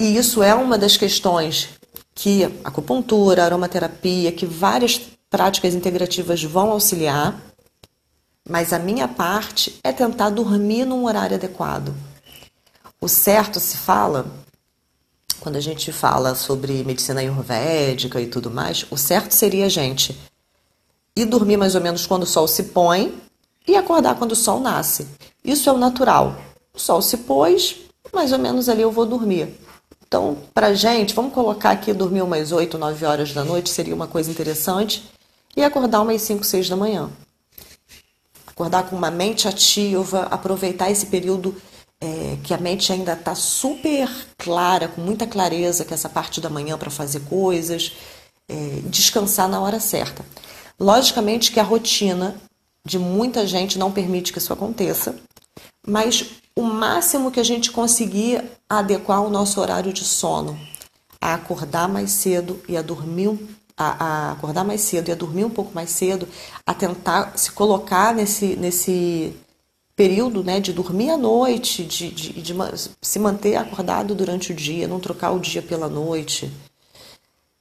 E 0.00 0.16
isso 0.16 0.44
é 0.44 0.54
uma 0.54 0.78
das 0.78 0.96
questões 0.96 1.70
que 2.14 2.44
acupuntura, 2.62 3.44
aromaterapia, 3.44 4.30
que 4.30 4.46
várias 4.46 5.00
práticas 5.28 5.74
integrativas 5.74 6.42
vão 6.44 6.70
auxiliar, 6.70 7.40
mas 8.48 8.72
a 8.72 8.78
minha 8.78 9.08
parte 9.08 9.78
é 9.82 9.92
tentar 9.92 10.30
dormir 10.30 10.84
num 10.84 11.04
horário 11.04 11.34
adequado. 11.34 11.92
O 13.00 13.08
certo 13.08 13.58
se 13.58 13.76
fala 13.76 14.26
quando 15.40 15.56
a 15.56 15.60
gente 15.60 15.90
fala 15.92 16.34
sobre 16.36 16.84
medicina 16.84 17.20
ayurvédica 17.20 18.20
e 18.20 18.26
tudo 18.26 18.50
mais, 18.50 18.86
o 18.90 18.96
certo 18.96 19.32
seria 19.32 19.66
a 19.66 19.68
gente 19.68 20.16
ir 21.16 21.24
dormir 21.24 21.56
mais 21.56 21.74
ou 21.74 21.80
menos 21.80 22.06
quando 22.06 22.22
o 22.22 22.26
sol 22.26 22.46
se 22.46 22.64
põe 22.64 23.20
e 23.66 23.76
acordar 23.76 24.16
quando 24.16 24.32
o 24.32 24.36
sol 24.36 24.60
nasce. 24.60 25.08
Isso 25.44 25.68
é 25.68 25.72
o 25.72 25.78
natural. 25.78 26.36
O 26.72 26.78
sol 26.78 27.02
se 27.02 27.18
pôs, 27.18 27.76
mais 28.12 28.32
ou 28.32 28.38
menos 28.38 28.68
ali 28.68 28.82
eu 28.82 28.92
vou 28.92 29.04
dormir. 29.04 29.66
Então, 30.08 30.38
pra 30.54 30.72
gente, 30.72 31.14
vamos 31.14 31.34
colocar 31.34 31.70
aqui 31.70 31.92
dormir 31.92 32.22
umas 32.22 32.50
8, 32.50 32.78
9 32.78 33.04
horas 33.04 33.34
da 33.34 33.44
noite, 33.44 33.68
seria 33.68 33.94
uma 33.94 34.06
coisa 34.06 34.30
interessante, 34.30 35.04
e 35.54 35.62
acordar 35.62 36.00
umas 36.00 36.22
5, 36.22 36.44
6 36.44 36.66
da 36.70 36.76
manhã. 36.76 37.10
Acordar 38.46 38.88
com 38.88 38.96
uma 38.96 39.10
mente 39.10 39.46
ativa, 39.46 40.22
aproveitar 40.30 40.90
esse 40.90 41.06
período 41.06 41.54
é, 42.00 42.38
que 42.42 42.54
a 42.54 42.58
mente 42.58 42.90
ainda 42.90 43.12
está 43.12 43.34
super 43.34 44.08
clara, 44.38 44.88
com 44.88 45.02
muita 45.02 45.26
clareza, 45.26 45.84
que 45.84 45.92
essa 45.92 46.08
parte 46.08 46.40
da 46.40 46.48
manhã 46.48 46.78
para 46.78 46.90
fazer 46.90 47.20
coisas, 47.20 47.92
é, 48.48 48.80
descansar 48.84 49.46
na 49.46 49.60
hora 49.60 49.78
certa. 49.78 50.24
Logicamente 50.80 51.52
que 51.52 51.60
a 51.60 51.64
rotina 51.64 52.34
de 52.82 52.98
muita 52.98 53.46
gente 53.46 53.78
não 53.78 53.92
permite 53.92 54.32
que 54.32 54.38
isso 54.38 54.54
aconteça, 54.54 55.16
mas 55.88 56.26
o 56.54 56.62
máximo 56.62 57.30
que 57.30 57.40
a 57.40 57.44
gente 57.44 57.70
conseguir 57.70 58.42
adequar 58.68 59.22
o 59.22 59.30
nosso 59.30 59.60
horário 59.60 59.92
de 59.92 60.04
sono, 60.04 60.58
a 61.20 61.34
acordar 61.34 61.88
mais 61.88 62.10
cedo 62.10 62.60
e 62.68 62.76
a 62.76 62.82
dormir 62.82 63.38
a, 63.76 64.04
a, 64.04 64.32
acordar 64.32 64.64
mais 64.64 64.80
cedo 64.80 65.08
e 65.08 65.12
a 65.12 65.14
dormir 65.14 65.44
um 65.44 65.50
pouco 65.50 65.72
mais 65.72 65.90
cedo, 65.90 66.26
a 66.66 66.74
tentar 66.74 67.38
se 67.38 67.52
colocar 67.52 68.12
nesse, 68.12 68.56
nesse 68.56 69.32
período 69.94 70.42
né, 70.42 70.58
de 70.58 70.72
dormir 70.72 71.10
à 71.10 71.16
noite, 71.16 71.84
de, 71.84 72.10
de, 72.10 72.32
de, 72.32 72.54
se 73.00 73.18
manter 73.18 73.56
acordado 73.56 74.14
durante 74.14 74.52
o 74.52 74.54
dia, 74.54 74.88
não 74.88 74.98
trocar 74.98 75.30
o 75.30 75.38
dia 75.38 75.62
pela 75.62 75.88
noite. 75.88 76.50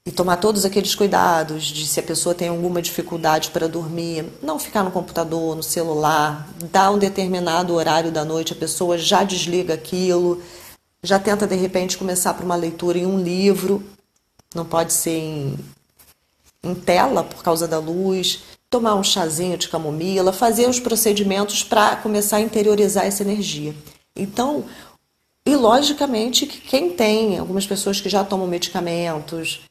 E 0.08 0.12
tomar 0.12 0.38
todos 0.38 0.64
aqueles 0.64 0.96
cuidados 0.96 1.66
de 1.66 1.86
se 1.86 2.00
a 2.00 2.04
pessoa 2.04 2.34
tem 2.34 2.48
alguma 2.48 2.82
dificuldade 2.82 3.52
para 3.52 3.68
dormir, 3.68 4.26
não 4.42 4.58
ficar 4.58 4.82
no 4.82 4.90
computador, 4.90 5.54
no 5.54 5.62
celular, 5.62 6.48
dar 6.72 6.92
um 6.92 6.98
determinado 6.98 7.74
horário 7.74 8.10
da 8.10 8.24
noite, 8.24 8.54
a 8.54 8.56
pessoa 8.56 8.98
já 8.98 9.26
desliga 9.26 9.74
aquilo, 9.74 10.42
já 11.04 11.20
tenta 11.20 11.46
de 11.46 11.56
repente 11.56 11.98
começar 11.98 12.34
por 12.36 12.46
uma 12.46 12.56
leitura 12.56 12.98
em 12.98 13.06
um 13.06 13.22
livro, 13.22 13.84
não 14.56 14.64
pode 14.64 14.94
ser 14.94 15.20
em, 15.20 15.60
em 16.64 16.74
tela 16.74 17.22
por 17.22 17.44
causa 17.44 17.68
da 17.68 17.78
luz, 17.78 18.44
tomar 18.70 18.96
um 18.96 19.04
chazinho 19.04 19.58
de 19.58 19.68
camomila, 19.68 20.32
fazer 20.32 20.70
os 20.70 20.80
procedimentos 20.80 21.66
para 21.66 21.98
começar 21.98 22.38
a 22.38 22.42
interiorizar 22.42 23.06
essa 23.06 23.24
energia. 23.24 23.76
Então, 24.16 24.64
e 25.46 25.54
logicamente 25.54 26.46
que 26.46 26.62
quem 26.62 26.92
tem, 26.92 27.38
algumas 27.38 27.68
pessoas 27.68 28.00
que 28.00 28.08
já 28.08 28.24
tomam 28.24 28.48
medicamentos, 28.48 29.67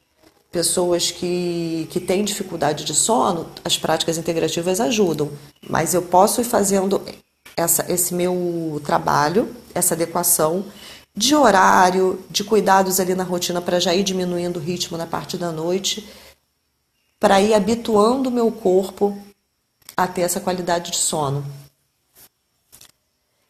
pessoas 0.57 1.11
que, 1.11 1.87
que 1.91 1.99
têm 1.99 2.23
dificuldade 2.23 2.83
de 2.83 2.95
sono, 2.95 3.45
as 3.63 3.77
práticas 3.77 4.17
integrativas 4.17 4.81
ajudam. 4.81 5.31
Mas 5.69 5.93
eu 5.93 6.01
posso 6.01 6.41
ir 6.41 6.45
fazendo 6.45 6.99
essa, 7.55 7.85
esse 7.87 8.11
meu 8.15 8.81
trabalho, 8.83 9.55
essa 9.75 9.93
adequação 9.93 10.65
de 11.15 11.35
horário, 11.35 12.25
de 12.31 12.43
cuidados 12.43 12.99
ali 12.99 13.13
na 13.13 13.23
rotina 13.23 13.61
para 13.61 13.79
já 13.79 13.93
ir 13.93 14.01
diminuindo 14.01 14.57
o 14.57 14.59
ritmo 14.59 14.97
na 14.97 15.05
parte 15.05 15.37
da 15.37 15.51
noite 15.51 16.09
para 17.19 17.39
ir 17.39 17.53
habituando 17.53 18.29
o 18.29 18.31
meu 18.31 18.51
corpo 18.51 19.15
a 19.95 20.07
ter 20.07 20.21
essa 20.21 20.39
qualidade 20.39 20.89
de 20.89 20.97
sono. 20.97 21.45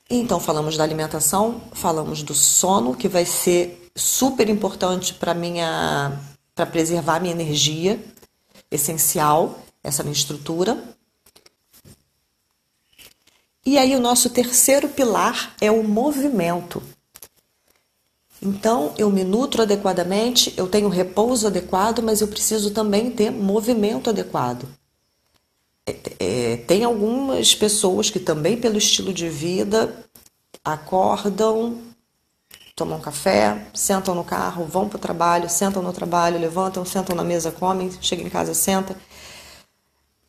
Então, 0.10 0.42
falamos 0.42 0.76
da 0.76 0.84
alimentação, 0.84 1.62
falamos 1.72 2.22
do 2.22 2.34
sono, 2.34 2.94
que 2.94 3.08
vai 3.08 3.24
ser 3.24 3.90
super 3.96 4.50
importante 4.50 5.14
para 5.14 5.34
minha 5.34 6.20
para 6.58 6.66
preservar 6.66 7.20
minha 7.20 7.34
energia, 7.34 8.04
essencial, 8.72 9.60
essa 9.84 10.02
minha 10.02 10.16
estrutura. 10.16 10.76
E 13.64 13.78
aí 13.78 13.96
o 13.96 14.00
nosso 14.00 14.32
terceiro 14.32 14.90
pilar 14.90 15.56
é 15.62 15.70
o 15.70 15.84
movimento. 15.84 16.82
Então, 18.42 18.94
eu 18.98 19.12
me 19.12 19.24
nutro 19.24 19.62
adequadamente, 19.62 20.54
eu 20.58 20.68
tenho 20.68 20.90
repouso 20.90 21.46
adequado, 21.46 22.02
mas 22.02 22.22
eu 22.22 22.28
preciso 22.28 22.72
também 22.72 23.12
ter 23.12 23.32
movimento 23.32 24.10
adequado. 24.10 24.68
É, 25.86 25.96
é, 26.20 26.58
tem 26.58 26.84
algumas 26.84 27.54
pessoas 27.54 28.10
que 28.10 28.20
também, 28.20 28.58
pelo 28.58 28.78
estilo 28.78 29.14
de 29.14 29.30
vida, 29.30 30.06
acordam, 30.64 31.78
tomam 32.78 33.00
café, 33.00 33.58
sentam 33.74 34.14
no 34.14 34.24
carro, 34.24 34.64
vão 34.64 34.88
para 34.88 34.98
o 34.98 35.00
trabalho, 35.00 35.50
sentam 35.50 35.82
no 35.82 35.92
trabalho, 35.92 36.40
levantam, 36.40 36.86
sentam 36.86 37.16
na 37.16 37.24
mesa, 37.24 37.52
comem, 37.52 37.90
chegam 38.00 38.24
em 38.24 38.30
casa, 38.30 38.54
sentam. 38.54 38.96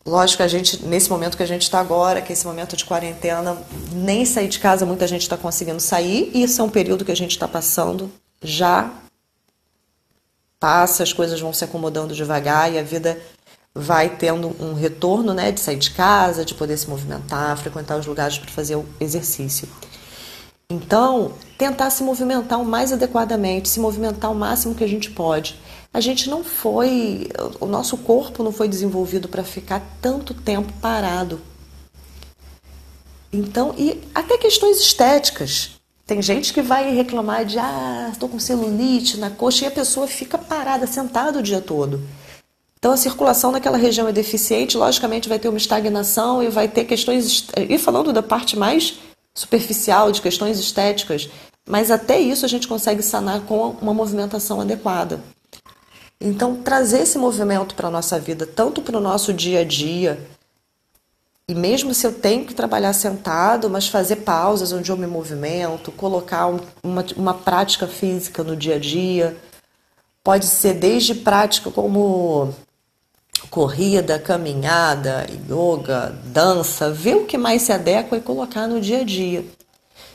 Lógico 0.05 0.43
a 0.43 0.49
gente, 0.49 0.83
nesse 0.87 1.11
momento 1.11 1.37
que 1.37 1.43
a 1.43 1.47
gente 1.47 1.61
está 1.61 1.78
agora, 1.78 2.23
que 2.23 2.33
é 2.33 2.35
esse 2.35 2.47
momento 2.47 2.75
de 2.75 2.87
quarentena, 2.87 3.55
nem 3.93 4.25
sair 4.25 4.49
de 4.49 4.59
casa 4.59 4.87
muita 4.87 5.07
gente 5.07 5.21
está 5.21 5.37
conseguindo 5.37 5.78
sair, 5.78 6.31
e 6.33 6.43
isso 6.43 6.62
é 6.62 6.64
um 6.64 6.71
período 6.71 7.05
que 7.05 7.12
a 7.12 7.17
gente 7.17 7.33
está 7.33 7.47
passando, 7.47 8.11
já 8.43 8.90
passa, 10.59 11.02
as 11.02 11.12
coisas 11.12 11.38
vão 11.38 11.52
se 11.52 11.64
acomodando 11.64 12.14
devagar 12.14 12.73
e 12.73 12.78
a 12.78 12.83
vida 12.83 13.21
vai 13.75 14.09
tendo 14.09 14.57
um 14.59 14.73
retorno, 14.73 15.35
né, 15.35 15.52
de 15.52 15.61
sair 15.61 15.76
de 15.76 15.90
casa, 15.90 16.47
de 16.47 16.55
poder 16.55 16.78
se 16.78 16.88
movimentar, 16.88 17.59
frequentar 17.59 17.99
os 17.99 18.07
lugares 18.07 18.38
para 18.38 18.50
fazer 18.50 18.76
o 18.76 18.87
exercício. 18.99 19.69
Então, 20.70 21.32
tentar 21.56 21.88
se 21.88 22.02
movimentar 22.02 22.60
o 22.60 22.64
mais 22.64 22.92
adequadamente, 22.92 23.70
se 23.70 23.80
movimentar 23.80 24.30
o 24.30 24.34
máximo 24.34 24.75
que 24.75 24.84
a 24.84 24.87
gente 24.87 25.10
pode. 25.10 25.58
A 25.94 25.98
gente 25.98 26.28
não 26.28 26.44
foi, 26.44 27.30
o 27.58 27.64
nosso 27.64 27.96
corpo 27.96 28.42
não 28.42 28.52
foi 28.52 28.68
desenvolvido 28.68 29.28
para 29.28 29.42
ficar 29.42 29.82
tanto 30.02 30.34
tempo 30.34 30.70
parado. 30.75 31.40
Então, 33.32 33.75
e 33.78 33.98
até 34.14 34.37
questões 34.37 34.78
estéticas. 34.78 35.70
Tem 36.06 36.20
gente 36.20 36.52
que 36.52 36.60
vai 36.60 36.94
reclamar 36.94 37.46
de, 37.46 37.58
ah, 37.58 38.10
estou 38.12 38.28
com 38.28 38.38
celulite 38.38 39.16
na 39.16 39.30
coxa, 39.30 39.64
e 39.64 39.68
a 39.68 39.70
pessoa 39.70 40.06
fica 40.06 40.37
parada, 40.37 40.87
sentada 40.87 41.38
o 41.38 41.42
dia 41.42 41.62
todo. 41.62 42.02
Então, 42.78 42.92
a 42.92 42.96
circulação 42.98 43.50
naquela 43.50 43.78
região 43.78 44.06
é 44.06 44.12
deficiente, 44.12 44.76
logicamente 44.76 45.30
vai 45.30 45.38
ter 45.38 45.48
uma 45.48 45.56
estagnação 45.56 46.42
e 46.42 46.48
vai 46.48 46.68
ter 46.68 46.84
questões. 46.84 47.46
E 47.56 47.78
falando 47.78 48.12
da 48.12 48.22
parte 48.22 48.54
mais 48.54 48.98
superficial, 49.38 50.11
de 50.11 50.21
questões 50.21 50.59
estéticas, 50.59 51.30
mas 51.68 51.90
até 51.90 52.18
isso 52.18 52.45
a 52.45 52.49
gente 52.49 52.66
consegue 52.66 53.02
sanar 53.02 53.42
com 53.42 53.71
uma 53.80 53.95
movimentação 53.95 54.61
adequada. 54.61 55.21
Então, 56.21 56.57
trazer 56.57 57.02
esse 57.02 57.16
movimento 57.16 57.76
para 57.76 57.87
a 57.87 57.90
nossa 57.90 58.18
vida, 58.18 58.45
tanto 58.45 58.83
para 58.83 58.99
o 58.99 59.00
nosso 59.00 59.33
dia 59.33 59.61
a 59.61 59.64
dia, 59.64 60.18
e 61.49 61.54
mesmo 61.54 61.95
se 61.95 62.04
eu 62.07 62.12
tenho 62.12 62.45
que 62.45 62.52
trabalhar 62.52 62.92
sentado, 62.92 63.71
mas 63.71 63.87
fazer 63.87 64.16
pausas 64.16 64.73
onde 64.73 64.90
eu 64.90 64.97
me 64.97 65.07
movimento, 65.07 65.92
colocar 65.92 66.49
uma, 66.83 67.04
uma 67.16 67.35
prática 67.35 67.87
física 67.87 68.42
no 68.42 68.57
dia 68.57 68.75
a 68.75 68.78
dia, 68.78 69.37
pode 70.25 70.47
ser 70.47 70.75
desde 70.75 71.14
prática 71.14 71.71
como 71.71 72.52
corrida, 73.50 74.19
caminhada, 74.19 75.26
yoga, 75.49 76.14
dança, 76.25 76.90
ver 76.90 77.17
o 77.17 77.25
que 77.25 77.38
mais 77.38 77.62
se 77.62 77.73
adequa 77.73 78.17
e 78.17 78.21
colocar 78.21 78.67
no 78.67 78.81
dia 78.81 79.00
a 79.00 79.05
dia, 79.05 79.45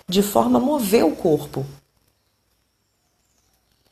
de 0.08 0.22
forma 0.22 0.60
a 0.60 0.62
mover 0.62 1.04
o 1.04 1.16
corpo. 1.16 1.66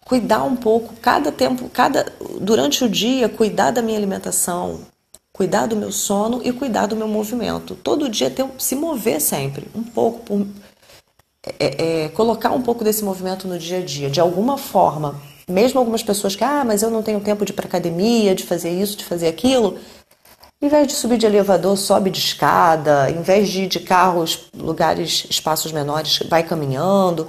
Cuidar 0.05 0.43
um 0.43 0.55
pouco, 0.55 0.93
cada 1.01 1.31
tempo, 1.31 1.69
cada 1.69 2.11
durante 2.39 2.83
o 2.83 2.89
dia, 2.89 3.29
cuidar 3.29 3.71
da 3.71 3.81
minha 3.81 3.97
alimentação, 3.97 4.81
cuidar 5.31 5.67
do 5.67 5.75
meu 5.75 5.91
sono 5.91 6.41
e 6.43 6.51
cuidar 6.51 6.87
do 6.87 6.95
meu 6.95 7.07
movimento. 7.07 7.75
Todo 7.75 8.09
dia 8.09 8.29
ter, 8.29 8.45
se 8.57 8.75
mover 8.75 9.21
sempre, 9.21 9.67
um 9.73 9.83
pouco, 9.83 10.19
por, 10.19 10.45
é, 11.59 12.03
é, 12.03 12.09
colocar 12.09 12.51
um 12.51 12.61
pouco 12.61 12.83
desse 12.83 13.03
movimento 13.03 13.47
no 13.47 13.57
dia 13.57 13.79
a 13.79 13.85
dia, 13.85 14.09
de 14.09 14.19
alguma 14.19 14.57
forma 14.57 15.19
mesmo 15.47 15.79
algumas 15.79 16.03
pessoas 16.03 16.35
que, 16.35 16.43
ah, 16.43 16.63
mas 16.65 16.81
eu 16.81 16.89
não 16.89 17.01
tenho 17.01 17.19
tempo 17.19 17.45
de 17.45 17.51
ir 17.51 17.55
para 17.55 17.65
academia, 17.65 18.35
de 18.35 18.43
fazer 18.43 18.69
isso, 18.69 18.97
de 18.97 19.05
fazer 19.05 19.27
aquilo. 19.27 19.79
Em 20.61 20.67
vez 20.67 20.87
de 20.87 20.93
subir 20.93 21.17
de 21.17 21.25
elevador, 21.25 21.75
sobe 21.75 22.09
de 22.09 22.19
escada. 22.19 23.09
Em 23.09 23.21
vez 23.21 23.49
de 23.49 23.63
ir 23.63 23.67
de 23.67 23.79
carros, 23.79 24.49
lugares, 24.53 25.25
espaços 25.29 25.71
menores, 25.71 26.19
vai 26.29 26.43
caminhando. 26.43 27.27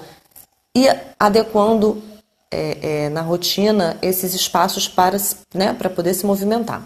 E 0.76 0.86
adequando 1.18 2.02
é, 2.50 3.04
é, 3.04 3.08
na 3.08 3.22
rotina 3.22 3.96
esses 4.02 4.34
espaços 4.34 4.86
para, 4.86 5.16
né, 5.54 5.72
para 5.72 5.88
poder 5.88 6.12
se 6.12 6.26
movimentar. 6.26 6.82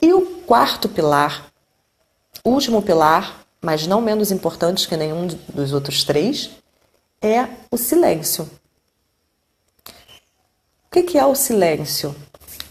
E 0.00 0.12
o 0.12 0.22
quarto 0.46 0.88
pilar, 0.88 1.46
último 2.44 2.80
pilar, 2.80 3.44
mas 3.60 3.86
não 3.86 4.00
menos 4.00 4.30
importante 4.30 4.86
que 4.86 4.96
nenhum 4.96 5.26
dos 5.52 5.72
outros 5.72 6.04
três, 6.04 6.50
é 7.20 7.48
o 7.70 7.76
silêncio 7.76 8.48
que, 10.94 11.02
que 11.02 11.18
é 11.18 11.26
o 11.26 11.34
silêncio? 11.34 12.14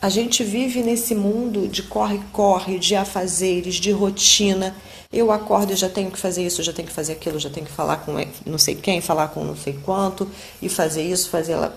A 0.02 0.08
gente 0.08 0.46
vive 0.46 0.82
nesse 0.82 1.14
mundo 1.14 1.68
de 1.68 1.84
corre-corre, 1.84 2.80
de 2.80 2.96
afazeres, 2.96 3.76
de 3.76 3.92
rotina. 3.92 4.74
Eu 5.12 5.30
acordo 5.30 5.74
e 5.74 5.76
já 5.76 5.90
tenho 5.90 6.10
que 6.10 6.18
fazer 6.18 6.46
isso, 6.46 6.64
já 6.64 6.72
tenho 6.72 6.88
que 6.88 6.94
fazer 6.94 7.14
aquilo, 7.14 7.38
já 7.38 7.50
tenho 7.50 7.66
que 7.66 7.72
falar 7.72 7.98
com 7.98 8.14
não 8.46 8.58
sei 8.58 8.76
quem, 8.76 9.02
falar 9.02 9.28
com 9.28 9.44
não 9.44 9.58
sei 9.58 9.74
quanto, 9.84 10.30
e 10.62 10.70
fazer 10.70 11.04
isso, 11.04 11.30
fazer 11.30 11.58
lá. 11.58 11.70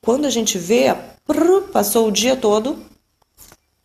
Quando 0.00 0.24
a 0.24 0.30
gente 0.30 0.56
vê, 0.56 0.86
passou 1.70 2.08
o 2.08 2.12
dia 2.12 2.34
todo, 2.34 2.78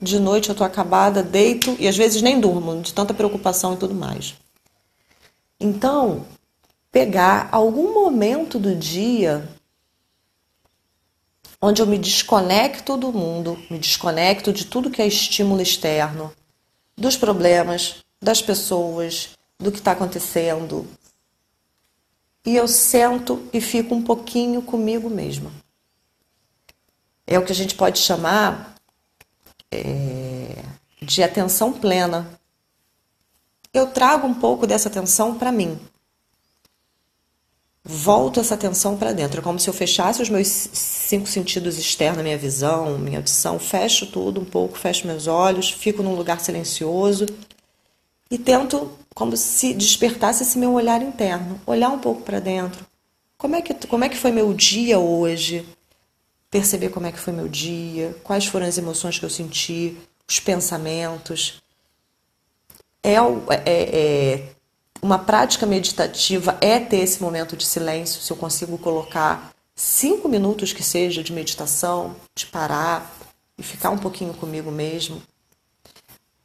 de 0.01 0.19
noite 0.19 0.47
eu 0.47 0.55
tô 0.55 0.63
acabada, 0.63 1.21
deito 1.21 1.75
e 1.79 1.87
às 1.87 1.97
vezes 1.97 2.21
nem 2.21 2.39
durmo, 2.39 2.81
de 2.81 2.93
tanta 2.93 3.13
preocupação 3.13 3.73
e 3.73 3.77
tudo 3.77 3.93
mais. 3.93 4.35
Então, 5.59 6.25
pegar 6.91 7.49
algum 7.51 7.93
momento 7.93 8.57
do 8.57 8.73
dia 8.73 9.47
onde 11.61 11.81
eu 11.81 11.85
me 11.85 11.97
desconecto 11.97 12.95
do 12.95 13.11
mundo, 13.11 13.61
me 13.69 13.77
desconecto 13.77 14.53
de 14.53 14.65
tudo 14.65 14.89
que 14.89 15.01
é 15.01 15.07
estímulo 15.07 15.61
externo, 15.61 16.33
dos 16.97 17.17
problemas, 17.17 18.03
das 18.21 18.41
pessoas, 18.41 19.31
do 19.57 19.71
que 19.71 19.79
está 19.79 19.91
acontecendo. 19.91 20.87
E 22.45 22.55
eu 22.55 22.67
sento 22.67 23.47
e 23.51 23.59
fico 23.59 23.93
um 23.93 24.01
pouquinho 24.01 24.61
comigo 24.61 25.09
mesma. 25.09 25.51
É 27.27 27.37
o 27.37 27.45
que 27.45 27.51
a 27.51 27.55
gente 27.55 27.75
pode 27.75 27.99
chamar 27.99 28.75
é, 29.71 30.63
de 31.01 31.21
atenção 31.21 31.73
plena. 31.73 32.27
Eu 33.73 33.87
trago 33.87 34.25
um 34.25 34.33
pouco 34.33 34.65
dessa 34.65 34.89
atenção 34.89 35.37
para 35.37 35.51
mim 35.51 35.79
volto 37.89 38.39
essa 38.39 38.53
atenção 38.53 38.95
para 38.95 39.11
dentro. 39.11 39.39
É 39.39 39.43
como 39.43 39.59
se 39.59 39.67
eu 39.67 39.73
fechasse 39.73 40.21
os 40.21 40.29
meus 40.29 40.47
cinco 40.47 41.27
sentidos 41.27 41.79
externos, 41.79 42.21
minha 42.21 42.37
visão, 42.37 42.99
minha 42.99 43.17
audição, 43.17 43.57
fecho 43.57 44.05
tudo 44.05 44.39
um 44.39 44.45
pouco, 44.45 44.77
fecho 44.77 45.07
meus 45.07 45.25
olhos, 45.25 45.71
fico 45.71 46.03
num 46.03 46.13
lugar 46.13 46.39
silencioso 46.39 47.25
e 48.29 48.37
tento 48.37 48.91
como 49.15 49.35
se 49.35 49.73
despertasse 49.73 50.43
esse 50.43 50.59
meu 50.59 50.73
olhar 50.73 51.01
interno, 51.01 51.59
olhar 51.65 51.89
um 51.89 51.97
pouco 51.97 52.21
para 52.21 52.39
dentro. 52.39 52.85
Como 53.35 53.55
é 53.55 53.61
que 53.61 53.73
como 53.87 54.03
é 54.03 54.09
que 54.09 54.17
foi 54.17 54.31
meu 54.31 54.53
dia 54.53 54.99
hoje? 54.99 55.65
Perceber 56.51 56.89
como 56.89 57.07
é 57.07 57.11
que 57.11 57.19
foi 57.19 57.33
meu 57.33 57.47
dia, 57.47 58.15
quais 58.23 58.45
foram 58.45 58.67
as 58.67 58.77
emoções 58.77 59.17
que 59.17 59.25
eu 59.25 59.29
senti, 59.31 59.97
os 60.27 60.39
pensamentos. 60.39 61.59
É, 63.01 63.15
é, 63.15 63.63
é 63.65 64.43
uma 65.01 65.17
prática 65.17 65.65
meditativa 65.65 66.57
é 66.61 66.79
ter 66.79 66.97
esse 66.97 67.21
momento 67.21 67.55
de 67.55 67.65
silêncio, 67.65 68.21
se 68.21 68.31
eu 68.31 68.37
consigo 68.37 68.77
colocar 68.77 69.51
cinco 69.75 70.27
minutos 70.27 70.73
que 70.73 70.83
seja 70.83 71.23
de 71.23 71.31
meditação, 71.31 72.15
de 72.35 72.45
parar 72.45 73.15
e 73.57 73.63
ficar 73.63 73.89
um 73.91 73.97
pouquinho 73.97 74.33
comigo 74.33 74.71
mesmo. 74.71 75.21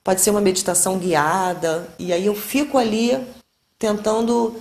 Pode 0.05 0.21
ser 0.21 0.31
uma 0.31 0.41
meditação 0.41 0.99
guiada, 0.99 1.89
e 1.99 2.13
aí 2.13 2.27
eu 2.27 2.35
fico 2.35 2.79
ali 2.79 3.19
tentando 3.79 4.55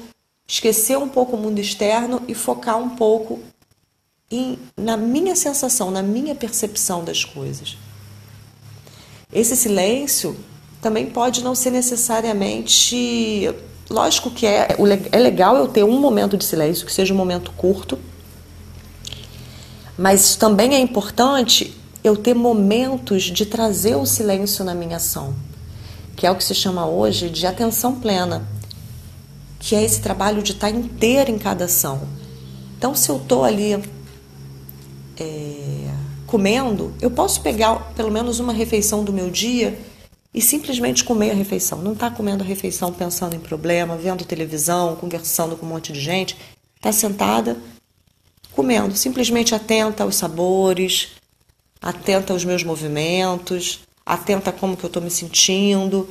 esquecer 0.48 0.98
um 0.98 1.08
pouco 1.08 1.36
o 1.36 1.40
mundo 1.40 1.60
externo 1.60 2.22
e 2.28 2.34
focar 2.34 2.78
um 2.78 2.96
pouco 2.96 3.40
em, 4.32 4.58
na 4.76 4.98
minha 4.98 5.36
sensação, 5.36 5.92
na 5.92 6.02
minha 6.02 6.34
percepção 6.34 7.04
das 7.04 7.24
coisas. 7.24 7.78
Esse 9.32 9.56
silêncio 9.56 10.36
também 10.82 11.10
pode 11.10 11.44
não 11.44 11.56
ser 11.56 11.72
necessariamente 11.72 13.54
Lógico 13.90 14.32
que 14.32 14.46
é, 14.46 14.76
é 15.12 15.20
legal 15.20 15.56
eu 15.58 15.68
ter 15.68 15.84
um 15.84 16.00
momento 16.00 16.38
de 16.38 16.46
silêncio, 16.46 16.86
que 16.86 16.94
seja 16.94 17.14
um 17.14 17.18
momento 17.18 17.52
curto, 17.52 18.00
mas 19.98 20.36
também 20.36 20.74
é 20.74 20.80
importante 20.80 21.76
eu 22.04 22.18
ter 22.18 22.34
momentos 22.34 23.24
de 23.24 23.46
trazer 23.46 23.96
o 23.96 24.06
silêncio 24.06 24.66
na 24.66 24.74
minha 24.74 24.98
ação, 24.98 25.34
que 26.16 26.26
é 26.26 26.32
o 26.32 26.36
que 26.36 26.44
se 26.44 26.56
chama 26.56 26.86
hoje 26.86 27.30
de 27.30 27.46
atenção 27.46 28.00
plena, 28.00 28.48
que 29.60 29.76
é 29.76 29.84
esse 29.84 30.02
trabalho 30.02 30.42
de 30.42 30.52
estar 30.54 30.70
inteiro 30.70 31.32
em 31.32 31.38
cada 31.38 31.66
ação. 31.66 32.02
Então, 32.78 32.96
se 32.96 33.10
eu 33.10 33.18
estou 33.18 33.46
ali 33.46 33.82
é, 35.18 35.92
comendo, 36.28 36.94
eu 37.00 37.12
posso 37.12 37.42
pegar 37.42 37.94
pelo 37.96 38.12
menos 38.12 38.40
uma 38.40 38.52
refeição 38.52 39.04
do 39.04 39.14
meu 39.14 39.30
dia 39.30 39.78
e 40.34 40.42
simplesmente 40.42 41.04
comer 41.04 41.32
a 41.32 41.36
refeição. 41.36 41.82
Não 41.82 41.94
está 41.94 42.10
comendo 42.10 42.44
a 42.44 42.48
refeição 42.48 42.92
pensando 42.92 43.36
em 43.36 43.40
problema, 43.40 43.96
vendo 43.96 44.26
televisão, 44.26 44.96
conversando 44.96 45.56
com 45.56 45.66
um 45.66 45.70
monte 45.70 45.94
de 45.94 46.00
gente. 46.00 46.36
Está 46.76 46.92
sentada 46.92 47.58
comendo, 48.54 48.96
simplesmente 48.96 49.54
atenta 49.54 50.04
aos 50.04 50.16
sabores, 50.16 51.10
atenta 51.82 52.34
aos 52.34 52.46
meus 52.46 52.64
movimentos, 52.64 53.82
atenta 54.06 54.50
a 54.50 54.54
como 54.54 54.78
que 54.78 54.84
eu 54.84 54.88
estou 54.88 55.02
me 55.02 55.12
sentindo. 55.12 56.10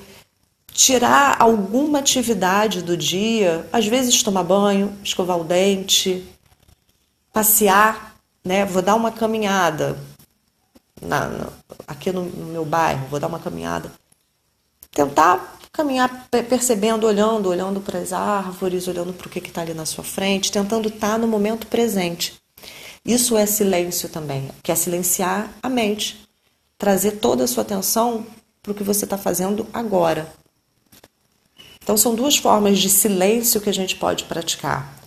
Tirar 0.73 1.37
alguma 1.39 1.99
atividade 1.99 2.83
do 2.83 2.97
dia, 2.97 3.69
às 3.73 3.87
vezes 3.87 4.23
tomar 4.23 4.43
banho, 4.43 4.97
escovar 5.05 5.39
o 5.39 5.45
dente, 5.45 6.25
passear, 7.33 8.17
né? 8.43 8.65
Vou 8.65 8.81
dar 8.81 8.95
uma 8.95 9.13
caminhada, 9.13 9.99
na, 11.01 11.29
na, 11.29 11.49
aqui 11.87 12.11
no, 12.11 12.25
no 12.25 12.47
meu 12.47 12.65
bairro, 12.65 13.07
vou 13.09 13.21
dar 13.21 13.27
uma 13.27 13.39
caminhada. 13.39 13.93
Tentar 14.93 15.59
caminhar 15.73 16.29
percebendo, 16.49 17.07
olhando, 17.07 17.49
olhando 17.49 17.81
para 17.81 17.99
as 17.99 18.13
árvores, 18.13 18.87
olhando 18.87 19.13
para 19.13 19.27
o 19.27 19.31
que 19.31 19.39
está 19.39 19.63
ali 19.63 19.73
na 19.75 19.87
sua 19.87 20.05
frente, 20.05 20.53
tentando 20.53 20.89
estar 20.89 21.13
tá 21.13 21.19
no 21.19 21.27
momento 21.27 21.67
presente. 21.67 22.41
Isso 23.05 23.37
é 23.37 23.47
silêncio 23.47 24.09
também, 24.09 24.51
que 24.63 24.71
é 24.71 24.75
silenciar 24.75 25.51
a 25.63 25.69
mente, 25.69 26.29
trazer 26.79 27.13
toda 27.13 27.45
a 27.45 27.49
sua 27.49 27.63
atenção 27.63 28.27
para 28.63 28.71
o 28.71 28.75
que 28.75 28.85
você 28.85 29.05
está 29.05 29.19
fazendo 29.19 29.67
agora. 29.73 30.33
Então, 31.83 31.97
são 31.97 32.15
duas 32.15 32.37
formas 32.37 32.79
de 32.79 32.89
silêncio 32.89 33.61
que 33.61 33.69
a 33.69 33.75
gente 33.75 33.97
pode 33.97 34.25
praticar. 34.25 35.03